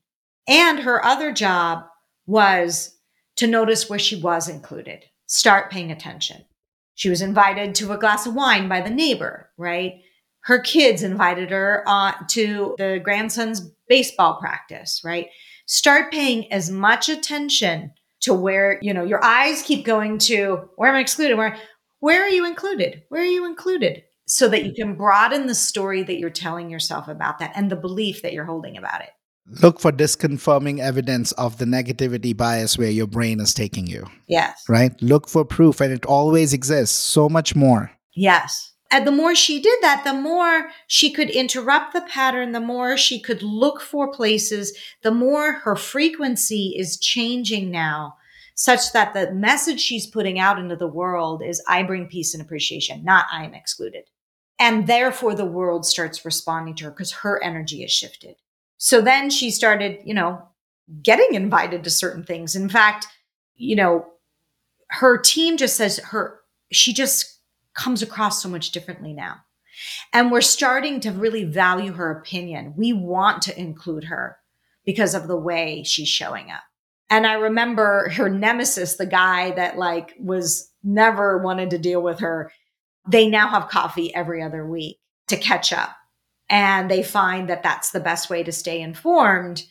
[0.49, 1.85] And her other job
[2.27, 2.97] was
[3.37, 6.45] to notice where she was included, start paying attention.
[6.95, 9.95] She was invited to a glass of wine by the neighbor, right?
[10.43, 15.29] Her kids invited her uh, to the grandson's baseball practice, right?
[15.71, 20.91] Start paying as much attention to where, you know, your eyes keep going to where
[20.91, 21.37] am I excluded?
[21.37, 21.57] Where,
[22.01, 23.05] where are you included?
[23.09, 24.03] Where are you included?
[24.27, 27.77] So that you can broaden the story that you're telling yourself about that and the
[27.77, 29.11] belief that you're holding about it.
[29.63, 34.09] Look for disconfirming evidence of the negativity bias where your brain is taking you.
[34.27, 34.65] Yes.
[34.69, 35.01] Right?
[35.01, 36.97] Look for proof, and it always exists.
[36.97, 37.93] So much more.
[38.17, 38.70] Yes.
[38.91, 42.97] And the more she did that, the more she could interrupt the pattern, the more
[42.97, 48.17] she could look for places, the more her frequency is changing now,
[48.55, 52.43] such that the message she's putting out into the world is I bring peace and
[52.43, 54.05] appreciation, not I am excluded.
[54.59, 58.37] And therefore, the world starts responding to her because her energy is shifted.
[58.77, 60.43] So then she started, you know,
[61.03, 62.57] getting invited to certain things.
[62.57, 63.07] In fact,
[63.55, 64.07] you know,
[64.89, 66.41] her team just says her,
[66.73, 67.40] she just
[67.75, 69.37] comes across so much differently now.
[70.13, 72.75] And we're starting to really value her opinion.
[72.77, 74.37] We want to include her
[74.85, 76.63] because of the way she's showing up.
[77.09, 82.21] And I remember her nemesis, the guy that like was never wanted to deal with
[82.21, 82.53] her.
[83.09, 85.97] They now have coffee every other week to catch up
[86.51, 89.63] and they find that that's the best way to stay informed.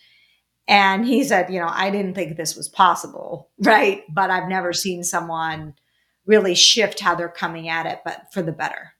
[0.67, 4.03] And he said, you know, I didn't think this was possible, right?
[4.09, 5.75] But I've never seen someone
[6.29, 8.93] really shift how they're coming at it, but for the better.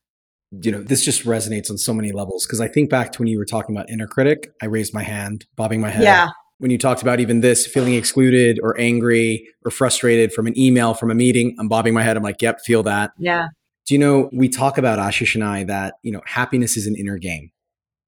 [0.52, 3.28] You know, this just resonates on so many levels because I think back to when
[3.28, 6.04] you were talking about inner critic, I raised my hand, bobbing my head.
[6.04, 6.30] Yeah.
[6.58, 10.94] When you talked about even this feeling excluded or angry or frustrated from an email,
[10.94, 12.18] from a meeting, I'm bobbing my head.
[12.18, 13.12] I'm like, yep, feel that.
[13.18, 13.48] Yeah.
[13.86, 16.96] Do you know, we talk about Ashish and I that, you know, happiness is an
[16.96, 17.52] inner game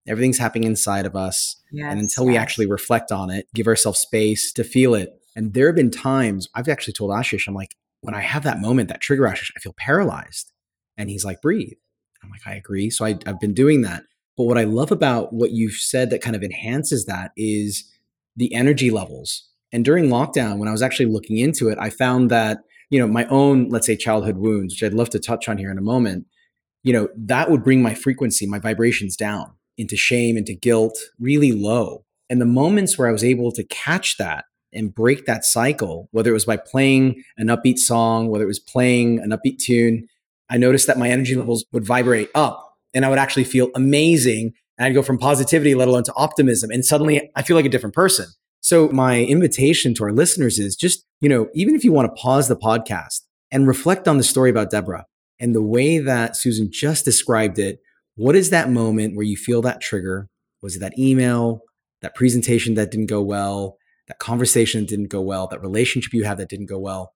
[0.08, 1.58] Everything's happening inside of us.
[1.72, 5.10] Yes, and until we actually reflect on it, give ourselves space to feel it.
[5.36, 8.60] And there have been times I've actually told Ashish, I'm like, when I have that
[8.60, 10.52] moment, that trigger Ashish, I feel paralyzed.
[10.98, 11.78] And he's like, breathe.
[12.24, 12.90] I'm like, I agree.
[12.90, 14.04] So I, I've been doing that.
[14.38, 17.90] But what I love about what you've said that kind of enhances that is
[18.36, 19.48] the energy levels.
[19.72, 22.60] And during lockdown, when I was actually looking into it, I found that,
[22.90, 25.72] you know, my own, let's say, childhood wounds, which I'd love to touch on here
[25.72, 26.26] in a moment,
[26.84, 31.52] you know, that would bring my frequency, my vibrations down into shame, into guilt, really
[31.52, 32.06] low.
[32.30, 36.30] And the moments where I was able to catch that and break that cycle, whether
[36.30, 40.08] it was by playing an upbeat song, whether it was playing an upbeat tune,
[40.50, 44.54] I noticed that my energy levels would vibrate up and I would actually feel amazing.
[44.78, 46.72] And I'd go from positivity, let alone to optimism.
[46.72, 48.28] And suddenly I feel like a different person.
[48.62, 52.22] So my invitation to our listeners is just, you know, even if you want to
[52.22, 55.06] pause the podcast and reflect on the story about Deborah
[55.40, 57.80] and the way that Susan just described it,
[58.16, 60.28] what is that moment where you feel that trigger?
[60.62, 61.62] Was it that email,
[62.02, 63.78] that presentation that didn't go well,
[64.12, 67.14] that conversation didn't go well, that relationship you had that didn't go well?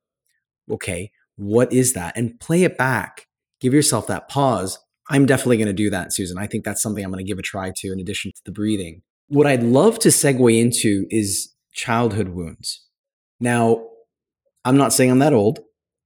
[0.71, 2.15] Okay, what is that?
[2.15, 3.27] And play it back.
[3.59, 4.79] Give yourself that pause.
[5.09, 6.37] I'm definitely going to do that, Susan.
[6.37, 8.53] I think that's something I'm going to give a try to in addition to the
[8.53, 9.01] breathing.
[9.27, 12.85] What I'd love to segue into is childhood wounds.
[13.41, 13.85] Now,
[14.63, 15.59] I'm not saying I'm that old,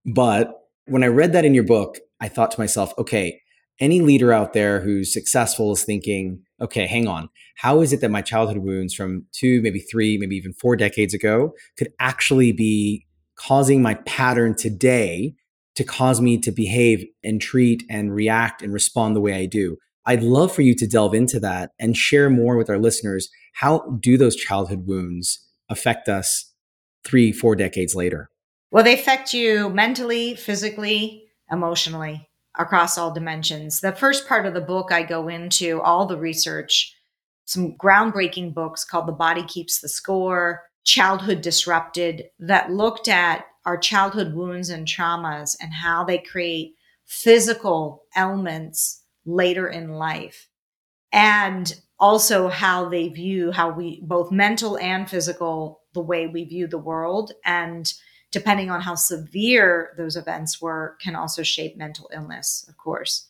[0.08, 0.52] but
[0.88, 3.39] when I read that in your book, I thought to myself, okay,
[3.80, 7.30] any leader out there who's successful is thinking, okay, hang on.
[7.56, 11.13] How is it that my childhood wounds from two, maybe three, maybe even four decades
[11.13, 15.34] ago could actually be causing my pattern today
[15.76, 19.78] to cause me to behave and treat and react and respond the way I do?
[20.06, 23.30] I'd love for you to delve into that and share more with our listeners.
[23.54, 26.54] How do those childhood wounds affect us
[27.04, 28.30] three, four decades later?
[28.72, 33.81] Well, they affect you mentally, physically, emotionally across all dimensions.
[33.81, 36.95] The first part of the book, I go into all the research,
[37.45, 43.77] some groundbreaking books called The Body Keeps the Score, Childhood Disrupted, that looked at our
[43.77, 50.47] childhood wounds and traumas and how they create physical ailments later in life.
[51.12, 56.67] And also how they view how we both mental and physical, the way we view
[56.67, 57.91] the world and
[58.32, 63.30] depending on how severe those events were, can also shape mental illness, of course.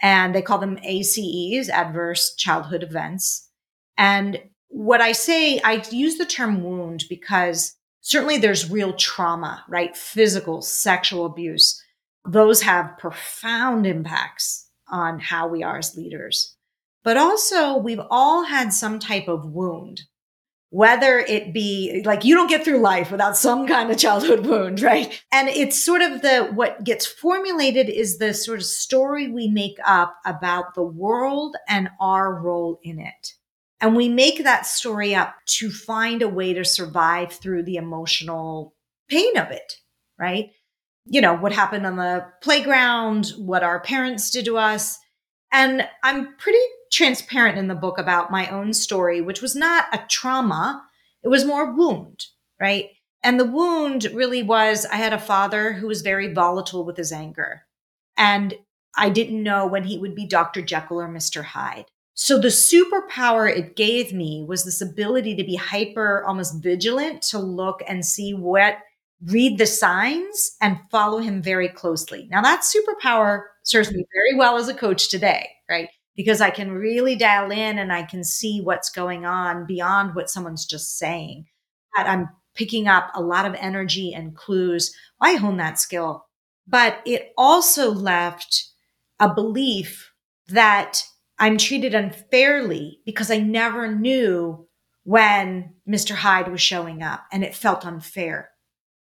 [0.00, 3.48] And they call them ACEs, adverse childhood events.
[3.96, 9.96] And what I say, I use the term wound because certainly there's real trauma, right?
[9.96, 11.82] Physical, sexual abuse.
[12.24, 16.56] Those have profound impacts on how we are as leaders.
[17.02, 20.02] But also, we've all had some type of wound
[20.70, 24.80] whether it be like you don't get through life without some kind of childhood wound,
[24.82, 25.22] right?
[25.32, 29.78] And it's sort of the what gets formulated is the sort of story we make
[29.86, 33.34] up about the world and our role in it.
[33.80, 38.74] And we make that story up to find a way to survive through the emotional
[39.08, 39.74] pain of it,
[40.18, 40.50] right?
[41.06, 44.98] You know, what happened on the playground, what our parents did to us.
[45.52, 46.58] And I'm pretty
[46.90, 50.84] transparent in the book about my own story, which was not a trauma,
[51.22, 52.26] it was more wound,
[52.60, 52.90] right?
[53.22, 57.12] And the wound really was I had a father who was very volatile with his
[57.12, 57.62] anger.
[58.16, 58.54] And
[58.96, 60.62] I didn't know when he would be Dr.
[60.62, 61.44] Jekyll or Mr.
[61.44, 61.86] Hyde.
[62.14, 67.38] So the superpower it gave me was this ability to be hyper, almost vigilant to
[67.38, 68.78] look and see what,
[69.24, 72.28] read the signs and follow him very closely.
[72.30, 75.88] Now that superpower serves me very well as a coach today, right?
[76.18, 80.28] Because I can really dial in and I can see what's going on beyond what
[80.28, 81.44] someone's just saying.
[81.94, 84.92] That I'm picking up a lot of energy and clues.
[85.20, 86.26] I hone that skill.
[86.66, 88.64] But it also left
[89.20, 90.10] a belief
[90.48, 91.04] that
[91.38, 94.66] I'm treated unfairly because I never knew
[95.04, 96.16] when Mr.
[96.16, 98.50] Hyde was showing up and it felt unfair.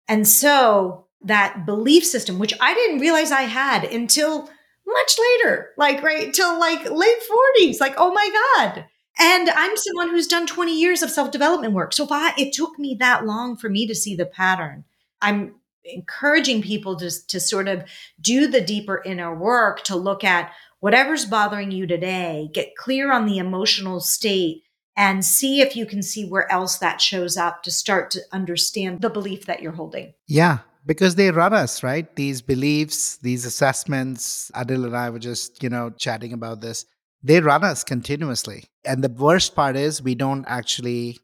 [0.07, 4.51] And so that belief system, which I didn't realize I had until
[4.87, 7.19] much later, like right till like late
[7.61, 7.81] 40s.
[7.81, 8.31] Like, oh my
[8.65, 8.85] God.
[9.19, 11.93] And I'm someone who's done 20 years of self development work.
[11.93, 14.85] So if I, it took me that long for me to see the pattern,
[15.21, 17.85] I'm encouraging people to, to sort of
[18.21, 23.27] do the deeper inner work to look at whatever's bothering you today, get clear on
[23.27, 24.63] the emotional state
[24.97, 29.01] and see if you can see where else that shows up to start to understand
[29.01, 30.13] the belief that you're holding.
[30.27, 35.63] Yeah because they run us right these beliefs these assessments adil and i were just
[35.63, 36.87] you know chatting about this
[37.23, 41.19] they run us continuously and the worst part is we don't actually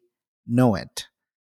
[0.45, 1.07] know it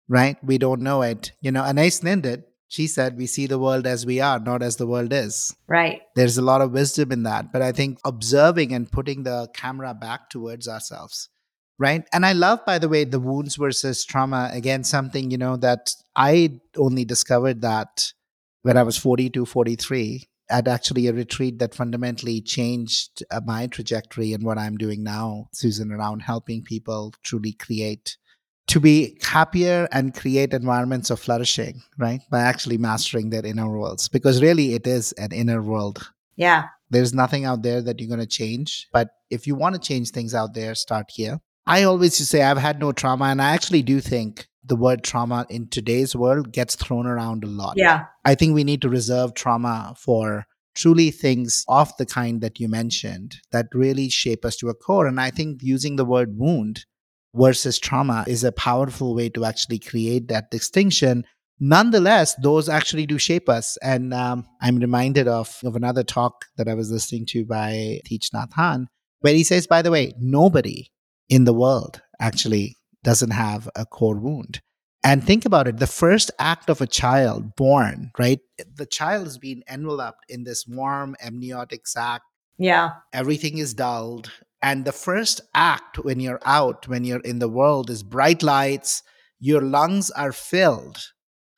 [0.08, 3.58] right we don't know it you know anais nin did She said, We see the
[3.58, 5.56] world as we are, not as the world is.
[5.68, 6.02] Right.
[6.16, 7.52] There's a lot of wisdom in that.
[7.52, 11.30] But I think observing and putting the camera back towards ourselves,
[11.80, 12.04] right?
[12.14, 14.52] And I love, by the way, the wounds versus trauma.
[14.54, 18.14] Again, something, you know, that I only discovered that
[18.62, 24.34] when I was 42, 43 at actually a retreat that fundamentally changed uh, my trajectory
[24.34, 28.18] and what I'm doing now, Susan, around helping people truly create
[28.68, 32.22] to be happier and create environments of flourishing, right?
[32.30, 34.08] By actually mastering their inner worlds.
[34.10, 36.12] Because really, it is an inner world.
[36.36, 36.66] Yeah.
[36.92, 38.88] There's nothing out there that you're going to change.
[38.92, 41.40] But if you want to change things out there, start here.
[41.70, 43.26] I always say I've had no trauma.
[43.26, 47.48] And I actually do think the word trauma in today's world gets thrown around a
[47.48, 47.76] lot.
[47.78, 48.06] Yeah.
[48.26, 52.70] I think we need to reserve trauma for truly things of the kind that you
[52.70, 55.06] mentioned that really shape us to a core.
[55.06, 56.86] And I think using the word wound
[57.36, 61.24] versus trauma is a powerful way to actually create that distinction.
[61.60, 63.78] Nonetheless, those actually do shape us.
[63.84, 68.32] And um, I'm reminded of, of another talk that I was listening to by Thich
[68.34, 68.88] Nhat Hanh,
[69.20, 70.90] where he says, by the way, nobody
[71.30, 74.62] in the world actually doesn't have a core wound.
[75.04, 78.40] And think about it the first act of a child born, right?
[78.76, 82.22] The child is being enveloped in this warm amniotic sac.
[82.58, 82.90] Yeah.
[83.14, 84.32] Everything is dulled.
[84.62, 89.04] And the first act when you're out, when you're in the world, is bright lights.
[89.40, 90.98] Your lungs are filled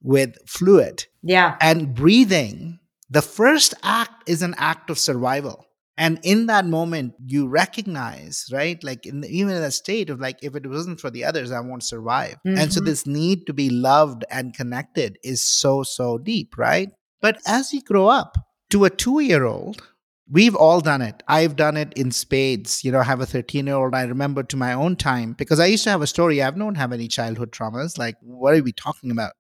[0.04, 1.06] with fluid.
[1.24, 1.58] Yeah.
[1.60, 5.66] And breathing, the first act is an act of survival
[5.98, 10.20] and in that moment you recognize right like in the, even in a state of
[10.20, 12.36] like if it wasn't for the others i won't survive.
[12.46, 12.58] Mm-hmm.
[12.58, 12.88] and so mm-hmm.
[12.88, 16.90] this need to be loved and connected is so so deep right?
[17.22, 18.36] But as you grow up
[18.72, 19.82] to a two year old
[20.30, 21.22] we've all done it.
[21.28, 22.84] I've done it in spades.
[22.84, 25.60] You know i have a 13 year old i remember to my own time because
[25.60, 26.42] i used to have a story.
[26.42, 29.34] I don't have any childhood traumas like what are we talking about?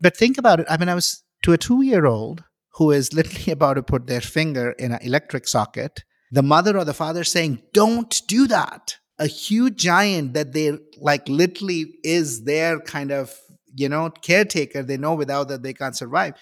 [0.00, 0.66] But think about it.
[0.68, 2.44] I mean i was to a two year old
[2.74, 6.84] who is literally about to put their finger in an electric socket, the mother or
[6.84, 8.96] the father saying, Don't do that.
[9.18, 13.34] A huge giant that they like literally is their kind of,
[13.74, 14.82] you know, caretaker.
[14.82, 16.34] They know without that they can't survive.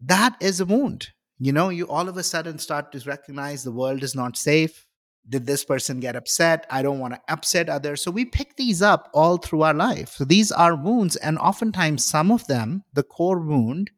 [0.00, 1.08] That is a wound.
[1.38, 4.86] You know, you all of a sudden start to recognize the world is not safe.
[5.28, 6.66] Did this person get upset?
[6.70, 8.02] I don't want to upset others.
[8.02, 10.10] So we pick these up all through our life.
[10.10, 11.16] So these are wounds.
[11.16, 13.90] And oftentimes, some of them, the core wound,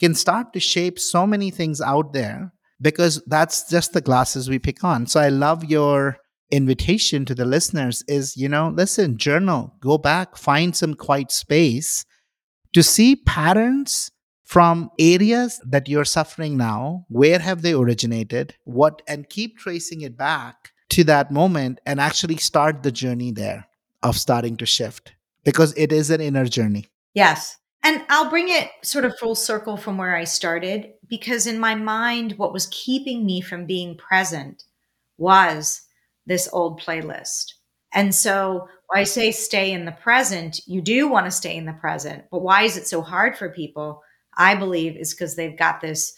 [0.00, 4.58] can start to shape so many things out there because that's just the glasses we
[4.58, 5.06] pick on.
[5.06, 6.18] So I love your
[6.50, 12.04] invitation to the listeners is, you know, listen, journal, go back, find some quiet space
[12.72, 14.10] to see patterns
[14.44, 17.04] from areas that you're suffering now.
[17.08, 18.54] Where have they originated?
[18.64, 23.66] What, and keep tracing it back to that moment and actually start the journey there
[24.02, 25.12] of starting to shift
[25.44, 26.86] because it is an inner journey.
[27.12, 27.57] Yes.
[27.82, 31.74] And I'll bring it sort of full circle from where I started because in my
[31.74, 34.64] mind, what was keeping me from being present
[35.16, 35.82] was
[36.26, 37.54] this old playlist.
[37.94, 41.72] And so I say stay in the present, you do want to stay in the
[41.72, 42.24] present.
[42.30, 44.02] But why is it so hard for people?
[44.36, 46.12] I believe is because they've got this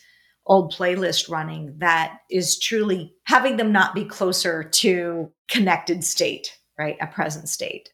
[0.47, 6.97] old playlist running that is truly having them not be closer to connected state, right?
[7.01, 7.91] A present state.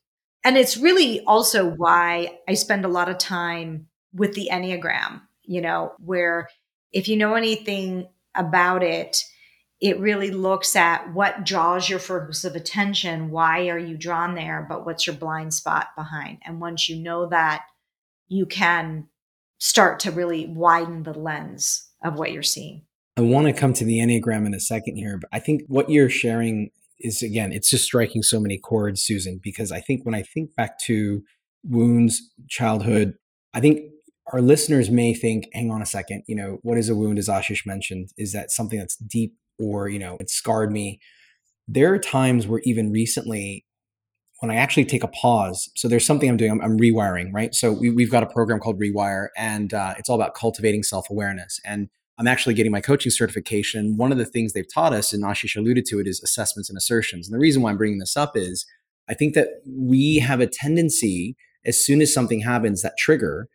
[0.46, 5.60] And it's really also why I spend a lot of time with the Enneagram, you
[5.60, 6.48] know, where
[6.92, 9.24] if you know anything about it,
[9.80, 13.30] it really looks at what draws your focus of attention.
[13.30, 14.64] Why are you drawn there?
[14.68, 16.38] But what's your blind spot behind?
[16.46, 17.64] And once you know that,
[18.28, 19.08] you can
[19.58, 22.82] start to really widen the lens of what you're seeing.
[23.16, 25.90] I want to come to the Enneagram in a second here, but I think what
[25.90, 26.70] you're sharing
[27.00, 30.54] is again, it's just striking so many chords, Susan, because I think when I think
[30.54, 31.22] back to
[31.64, 33.14] wounds, childhood,
[33.54, 33.90] I think
[34.32, 37.28] our listeners may think, hang on a second, you know, what is a wound, as
[37.28, 38.10] Ashish mentioned?
[38.16, 41.00] Is that something that's deep or, you know, it scarred me?
[41.68, 43.64] There are times where even recently,
[44.40, 47.54] when I actually take a pause, so there's something I'm doing, I'm, I'm rewiring, right?
[47.54, 51.08] So we, have got a program called Rewire, and uh, it's all about cultivating self
[51.08, 51.60] awareness.
[51.64, 51.88] And
[52.18, 53.96] I'm actually getting my coaching certification.
[53.96, 56.76] One of the things they've taught us, and Ashish alluded to it, is assessments and
[56.76, 57.28] assertions.
[57.28, 58.66] And the reason why I'm bringing this up is
[59.08, 63.48] I think that we have a tendency, as soon as something happens, that trigger,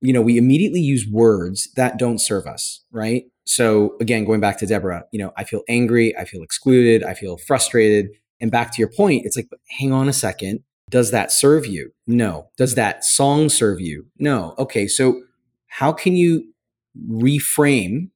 [0.00, 3.24] you know, we immediately use words that don't serve us, right?
[3.44, 7.14] So again, going back to Deborah, you know, I feel angry, I feel excluded, I
[7.14, 8.08] feel frustrated.
[8.40, 9.48] And back to your point, it's like,
[9.78, 10.60] hang on a second.
[10.90, 11.92] Does that serve you?
[12.06, 12.48] No.
[12.56, 14.06] Does that song serve you?
[14.18, 14.54] No.
[14.58, 14.88] Okay.
[14.88, 15.22] So
[15.68, 16.52] how can you
[17.08, 18.10] reframe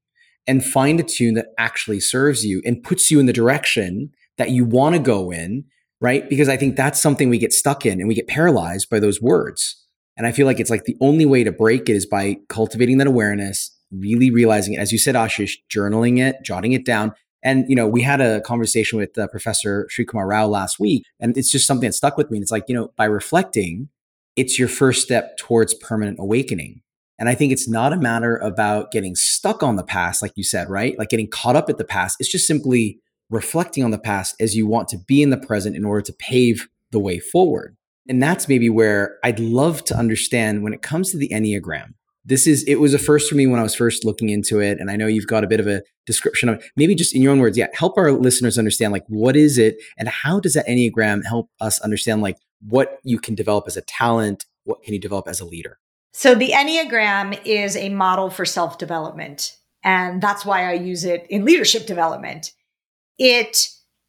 [0.46, 4.50] and find a tune that actually serves you and puts you in the direction that
[4.50, 5.64] you want to go in,
[6.00, 6.28] right?
[6.28, 9.20] Because I think that's something we get stuck in and we get paralyzed by those
[9.20, 9.82] words.
[10.16, 12.98] And I feel like it's like the only way to break it is by cultivating
[12.98, 14.78] that awareness, really realizing it.
[14.78, 17.12] As you said, Ashish, journaling it, jotting it down.
[17.42, 21.36] And, you know, we had a conversation with uh, Professor Srikumar Rao last week, and
[21.36, 22.38] it's just something that stuck with me.
[22.38, 23.88] And it's like, you know, by reflecting,
[24.36, 26.82] it's your first step towards permanent awakening.
[27.18, 30.44] And I think it's not a matter about getting stuck on the past, like you
[30.44, 30.98] said, right?
[30.98, 32.16] Like getting caught up at the past.
[32.20, 32.98] It's just simply
[33.30, 36.12] reflecting on the past as you want to be in the present in order to
[36.12, 37.76] pave the way forward.
[38.08, 41.94] And that's maybe where I'd love to understand when it comes to the Enneagram.
[42.24, 44.78] This is, it was a first for me when I was first looking into it.
[44.78, 46.64] And I know you've got a bit of a description of it.
[46.76, 47.56] maybe just in your own words.
[47.56, 47.68] Yeah.
[47.72, 51.80] Help our listeners understand like, what is it and how does that Enneagram help us
[51.80, 52.36] understand like
[52.68, 54.44] what you can develop as a talent?
[54.64, 55.78] What can you develop as a leader?
[56.18, 59.54] So the Enneagram is a model for self development.
[59.84, 62.54] And that's why I use it in leadership development.
[63.18, 63.68] It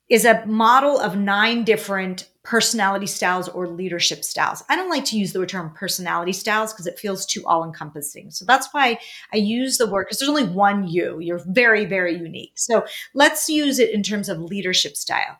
[0.09, 4.63] is a model of nine different personality styles or leadership styles.
[4.69, 8.31] I don't like to use the term personality styles because it feels too all encompassing.
[8.31, 8.99] So that's why
[9.33, 11.19] I use the word because there's only one you.
[11.19, 12.53] You're very, very unique.
[12.55, 12.85] So
[13.15, 15.39] let's use it in terms of leadership style.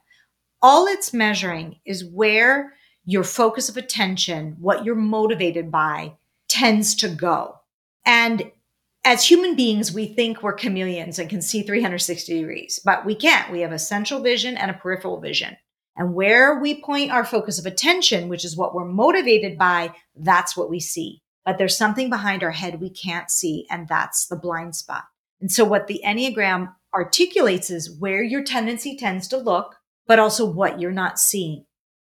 [0.61, 2.74] All it's measuring is where
[3.05, 6.16] your focus of attention, what you're motivated by,
[6.50, 7.56] tends to go.
[8.06, 8.52] And
[9.06, 13.52] as human beings, we think we're chameleons and can see 360 degrees, but we can't.
[13.52, 15.56] We have a central vision and a peripheral vision.
[15.95, 20.56] And where we point our focus of attention, which is what we're motivated by, that's
[20.56, 21.22] what we see.
[21.45, 25.06] But there's something behind our head we can't see, and that's the blind spot.
[25.39, 30.45] And so, what the Enneagram articulates is where your tendency tends to look, but also
[30.45, 31.66] what you're not seeing.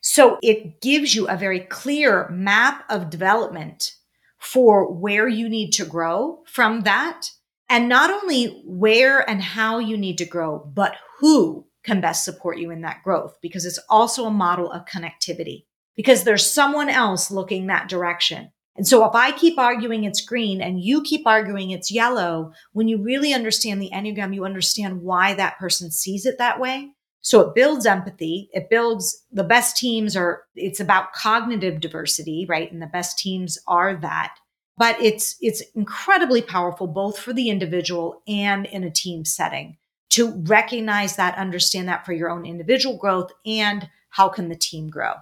[0.03, 3.95] So, it gives you a very clear map of development
[4.43, 7.29] for where you need to grow from that.
[7.69, 12.59] And not only where and how you need to grow, but who can best support
[12.59, 15.65] you in that growth because it's also a model of connectivity
[15.97, 18.51] because there's someone else looking that direction.
[18.77, 22.89] And so if I keep arguing it's green and you keep arguing it's yellow, when
[22.89, 26.91] you really understand the Enneagram, you understand why that person sees it that way.
[27.23, 28.51] So it builds empathy.
[28.53, 32.71] It builds the best teams are, it's about cognitive diversity, right?
[32.71, 34.37] And the best teams are that.
[34.77, 39.77] But it's, it's incredibly powerful both for the individual and in a team setting
[40.11, 44.91] to recognize that, understand that for your own individual growth and how can the team
[44.91, 45.15] grow.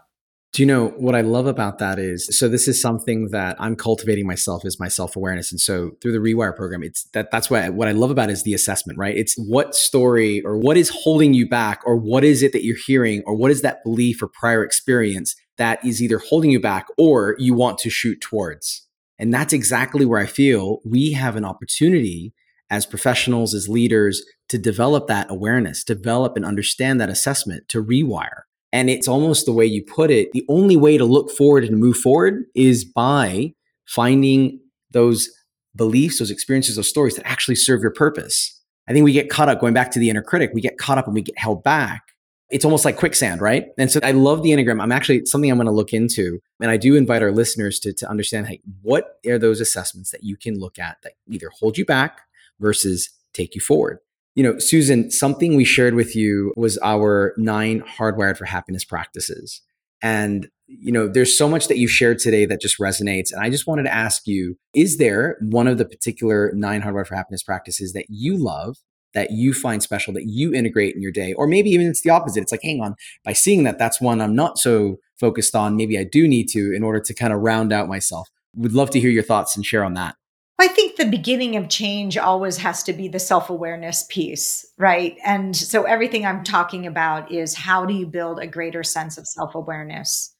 [0.53, 3.76] Do you know what I love about that is so this is something that I'm
[3.76, 5.53] cultivating myself is my self-awareness.
[5.53, 8.42] And so through the rewire program, it's that that's what what I love about is
[8.42, 9.16] the assessment, right?
[9.16, 12.76] It's what story or what is holding you back or what is it that you're
[12.84, 16.86] hearing or what is that belief or prior experience that is either holding you back
[16.98, 18.88] or you want to shoot towards.
[19.20, 22.32] And that's exactly where I feel we have an opportunity
[22.70, 28.42] as professionals, as leaders, to develop that awareness, develop and understand that assessment, to rewire.
[28.73, 30.31] And it's almost the way you put it.
[30.33, 33.53] The only way to look forward and move forward is by
[33.87, 34.61] finding
[34.91, 35.29] those
[35.75, 38.61] beliefs, those experiences, those stories that actually serve your purpose.
[38.89, 40.51] I think we get caught up going back to the inner critic.
[40.55, 42.03] We get caught up and we get held back.
[42.51, 43.66] It's almost like quicksand, right?
[43.79, 44.83] And so I love the Enneagram.
[44.83, 46.41] I'm actually something I'm going to look into.
[46.61, 50.25] And I do invite our listeners to, to understand hey, what are those assessments that
[50.25, 52.23] you can look at that either hold you back
[52.59, 54.01] versus take you forward?
[54.41, 59.61] You know, Susan, something we shared with you was our nine hardwired for happiness practices.
[60.01, 63.34] And, you know, there's so much that you shared today that just resonates.
[63.34, 67.09] And I just wanted to ask you is there one of the particular nine hardwired
[67.09, 68.78] for happiness practices that you love,
[69.12, 71.34] that you find special, that you integrate in your day?
[71.34, 72.41] Or maybe even it's the opposite.
[72.41, 72.95] It's like, hang on,
[73.26, 75.76] by seeing that, that's one I'm not so focused on.
[75.76, 78.30] Maybe I do need to in order to kind of round out myself.
[78.57, 80.16] Would love to hear your thoughts and share on that.
[80.61, 85.17] I think the beginning of change always has to be the self awareness piece, right?
[85.25, 89.27] And so everything I'm talking about is how do you build a greater sense of
[89.27, 90.35] self awareness?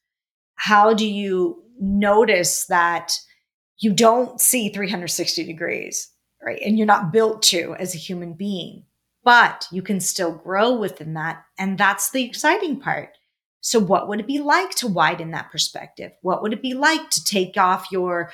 [0.55, 3.13] How do you notice that
[3.79, 6.11] you don't see 360 degrees,
[6.41, 6.61] right?
[6.63, 8.85] And you're not built to as a human being,
[9.23, 11.43] but you can still grow within that.
[11.57, 13.17] And that's the exciting part.
[13.61, 16.11] So, what would it be like to widen that perspective?
[16.21, 18.31] What would it be like to take off your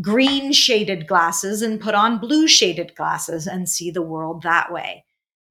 [0.00, 5.04] green shaded glasses and put on blue shaded glasses and see the world that way.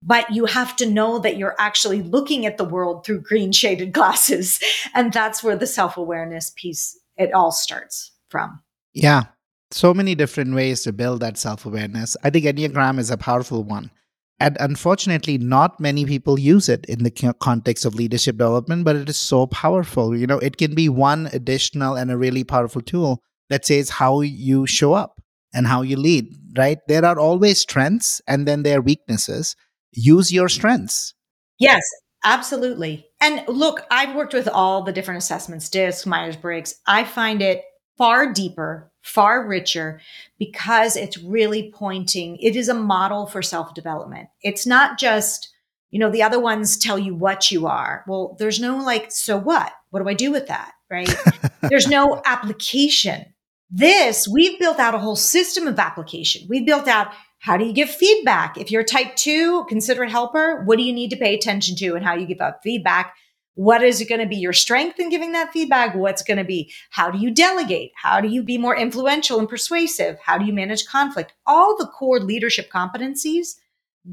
[0.04, 3.94] But you have to know that you're actually looking at the world through green shaded
[3.94, 4.60] glasses.
[4.94, 8.62] And that's where the self awareness piece, it all starts from.
[8.94, 9.26] Yeah.
[9.72, 12.16] So many different ways to build that self awareness.
[12.24, 13.92] I think Enneagram is a powerful one.
[14.40, 19.10] And unfortunately, not many people use it in the context of leadership development, but it
[19.10, 20.16] is so powerful.
[20.16, 24.22] You know, it can be one additional and a really powerful tool that says how
[24.22, 25.22] you show up
[25.54, 26.80] and how you lead, right?
[26.88, 29.56] There are always strengths and then there are weaknesses.
[29.92, 31.14] Use your strengths.
[31.60, 31.82] Yes,
[32.24, 33.08] absolutely.
[33.20, 36.76] And look, I've worked with all the different assessments, DISC, Myers Briggs.
[36.86, 37.64] I find it
[37.98, 40.00] far deeper, far richer
[40.38, 44.30] because it's really pointing, it is a model for self development.
[44.42, 45.50] It's not just,
[45.90, 48.04] you know, the other ones tell you what you are.
[48.08, 49.74] Well, there's no like, so what?
[49.90, 50.74] What do I do with that?
[50.92, 51.14] Right?
[51.64, 53.34] there's no application.
[53.70, 56.48] This, we've built out a whole system of application.
[56.50, 58.58] We've built out how do you give feedback?
[58.58, 60.64] If you're type two, consider a helper.
[60.66, 63.14] What do you need to pay attention to and how you give out feedback?
[63.56, 65.96] What is it going to be your strength in giving that feedback?
[65.96, 67.92] What's going to be how do you delegate?
[67.96, 70.18] How do you be more influential and persuasive?
[70.24, 71.34] How do you manage conflict?
[71.46, 73.56] All the core leadership competencies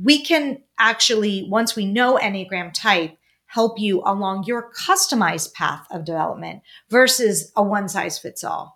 [0.02, 6.04] we can actually, once we know Enneagram type, help you along your customized path of
[6.04, 8.73] development versus a one size fits all.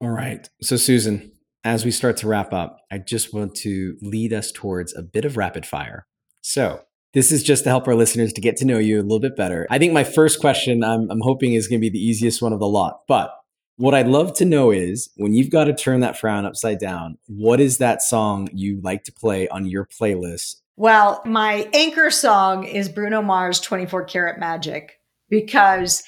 [0.00, 0.48] All right.
[0.62, 1.32] So, Susan,
[1.62, 5.24] as we start to wrap up, I just want to lead us towards a bit
[5.24, 6.06] of rapid fire.
[6.40, 6.82] So,
[7.12, 9.36] this is just to help our listeners to get to know you a little bit
[9.36, 9.66] better.
[9.68, 12.52] I think my first question I'm, I'm hoping is going to be the easiest one
[12.52, 13.00] of the lot.
[13.08, 13.34] But
[13.76, 17.18] what I'd love to know is when you've got to turn that frown upside down,
[17.26, 20.56] what is that song you like to play on your playlist?
[20.76, 26.02] Well, my anchor song is Bruno Mars 24 Karat Magic because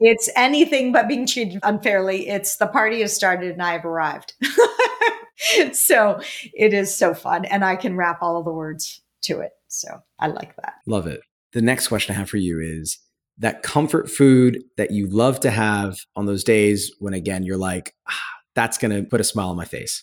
[0.00, 2.28] it's anything but being treated unfairly.
[2.28, 4.34] It's the party has started and I've arrived.
[5.72, 6.20] so
[6.54, 7.44] it is so fun.
[7.44, 9.52] And I can rap all of the words to it.
[9.68, 9.88] So
[10.18, 10.74] I like that.
[10.86, 11.20] Love it.
[11.52, 12.98] The next question I have for you is
[13.38, 17.94] that comfort food that you love to have on those days when, again, you're like,
[18.08, 18.22] ah,
[18.54, 20.02] that's going to put a smile on my face.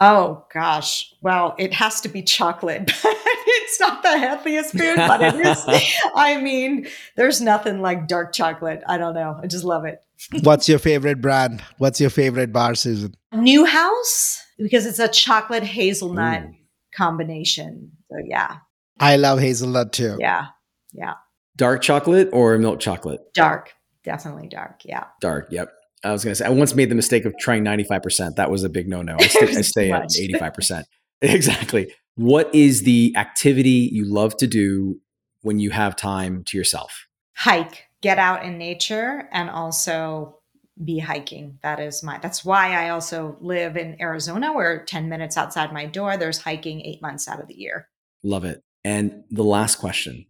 [0.00, 1.14] Oh gosh.
[1.22, 2.90] Well, it has to be chocolate.
[3.04, 5.64] it's not the healthiest food, but it is.
[6.14, 6.86] I mean,
[7.16, 8.82] there's nothing like dark chocolate.
[8.86, 9.38] I don't know.
[9.42, 10.00] I just love it.
[10.42, 11.62] What's your favorite brand?
[11.78, 13.14] What's your favorite bar, Susan?
[13.32, 16.54] Neuhaus, because it's a chocolate hazelnut Ooh.
[16.94, 17.92] combination.
[18.10, 18.58] So yeah.
[19.00, 20.16] I love hazelnut too.
[20.18, 20.46] Yeah.
[20.92, 21.14] Yeah.
[21.56, 23.20] Dark chocolate or milk chocolate?
[23.34, 23.72] Dark.
[24.04, 24.82] Definitely dark.
[24.84, 25.04] Yeah.
[25.20, 25.48] Dark.
[25.50, 25.70] Yep.
[26.04, 28.36] I was going to say, I once made the mistake of trying 95%.
[28.36, 29.16] That was a big no no.
[29.18, 30.84] I stay, I stay at 85%.
[31.22, 31.92] exactly.
[32.16, 35.00] What is the activity you love to do
[35.42, 37.06] when you have time to yourself?
[37.34, 40.38] Hike, get out in nature, and also
[40.82, 41.58] be hiking.
[41.62, 45.86] That is my, that's why I also live in Arizona, where 10 minutes outside my
[45.86, 47.88] door, there's hiking eight months out of the year.
[48.22, 48.62] Love it.
[48.84, 50.26] And the last question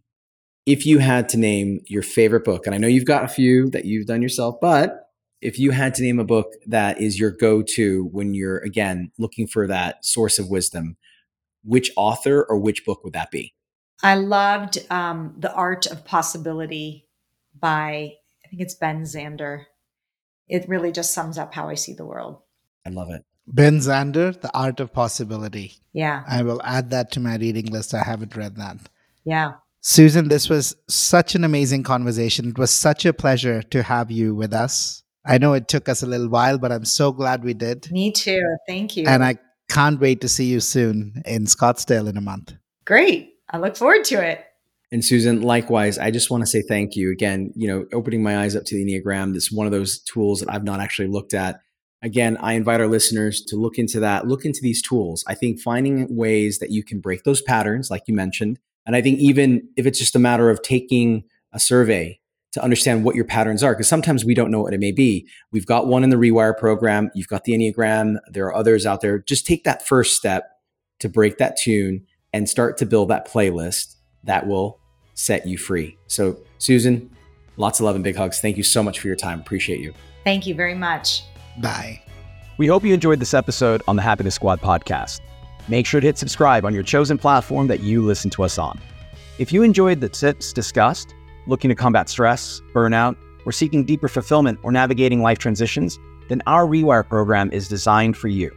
[0.65, 3.69] if you had to name your favorite book, and I know you've got a few
[3.69, 5.06] that you've done yourself, but
[5.41, 9.11] if you had to name a book that is your go to when you're, again,
[9.17, 10.97] looking for that source of wisdom,
[11.63, 13.53] which author or which book would that be?
[14.03, 17.07] I loved um, The Art of Possibility
[17.59, 18.13] by,
[18.45, 19.65] I think it's Ben Zander.
[20.47, 22.41] It really just sums up how I see the world.
[22.85, 23.23] I love it.
[23.47, 25.73] Ben Zander, The Art of Possibility.
[25.93, 26.23] Yeah.
[26.27, 27.93] I will add that to my reading list.
[27.93, 28.77] I haven't read that.
[29.25, 29.53] Yeah.
[29.81, 32.49] Susan, this was such an amazing conversation.
[32.49, 35.03] It was such a pleasure to have you with us.
[35.27, 37.91] I know it took us a little while, but I'm so glad we did.
[37.91, 38.41] Me too.
[38.65, 39.05] Thank you.
[39.07, 39.37] And I
[39.69, 42.53] can't wait to see you soon in Scottsdale in a month.
[42.85, 43.33] Great.
[43.49, 44.43] I look forward to it.
[44.91, 47.51] And Susan, likewise, I just want to say thank you again.
[47.55, 49.33] You know, opening my eyes up to the Enneagram.
[49.33, 51.59] This is one of those tools that I've not actually looked at.
[52.01, 55.25] Again, I invite our listeners to look into that, look into these tools.
[55.27, 58.59] I think finding ways that you can break those patterns, like you mentioned.
[58.85, 62.21] And I think even if it's just a matter of taking a survey
[62.57, 65.27] to understand what your patterns are because sometimes we don't know what it may be.
[65.51, 69.01] We've got one in the Rewire program, you've got the Enneagram, there are others out
[69.01, 69.19] there.
[69.19, 70.49] Just take that first step
[70.99, 74.79] to break that tune and start to build that playlist that will
[75.13, 75.97] set you free.
[76.07, 77.09] So, Susan,
[77.57, 78.39] lots of love and big hugs.
[78.39, 79.39] Thank you so much for your time.
[79.39, 79.93] Appreciate you.
[80.23, 81.23] Thank you very much.
[81.59, 82.01] Bye.
[82.57, 85.21] We hope you enjoyed this episode on the Happiness Squad podcast.
[85.67, 88.79] Make sure to hit subscribe on your chosen platform that you listen to us on.
[89.37, 91.13] If you enjoyed the tips discussed,
[91.47, 96.65] looking to combat stress, burnout, or seeking deeper fulfillment or navigating life transitions, then our
[96.65, 98.51] Rewire program is designed for you.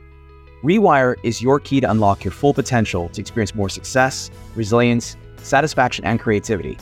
[0.62, 6.05] Rewire is your key to unlock your full potential to experience more success, resilience, satisfaction,
[6.05, 6.76] and creativity.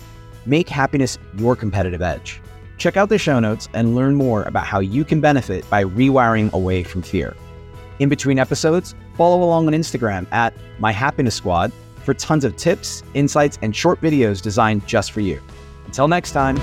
[0.46, 2.40] Make happiness your competitive edge.
[2.78, 6.52] Check out the show notes and learn more about how you can benefit by rewiring
[6.52, 7.36] away from fear.
[7.98, 11.72] In between episodes, follow along on Instagram at My Happiness Squad
[12.04, 15.40] for tons of tips, insights, and short videos designed just for you.
[15.88, 16.56] Until next time.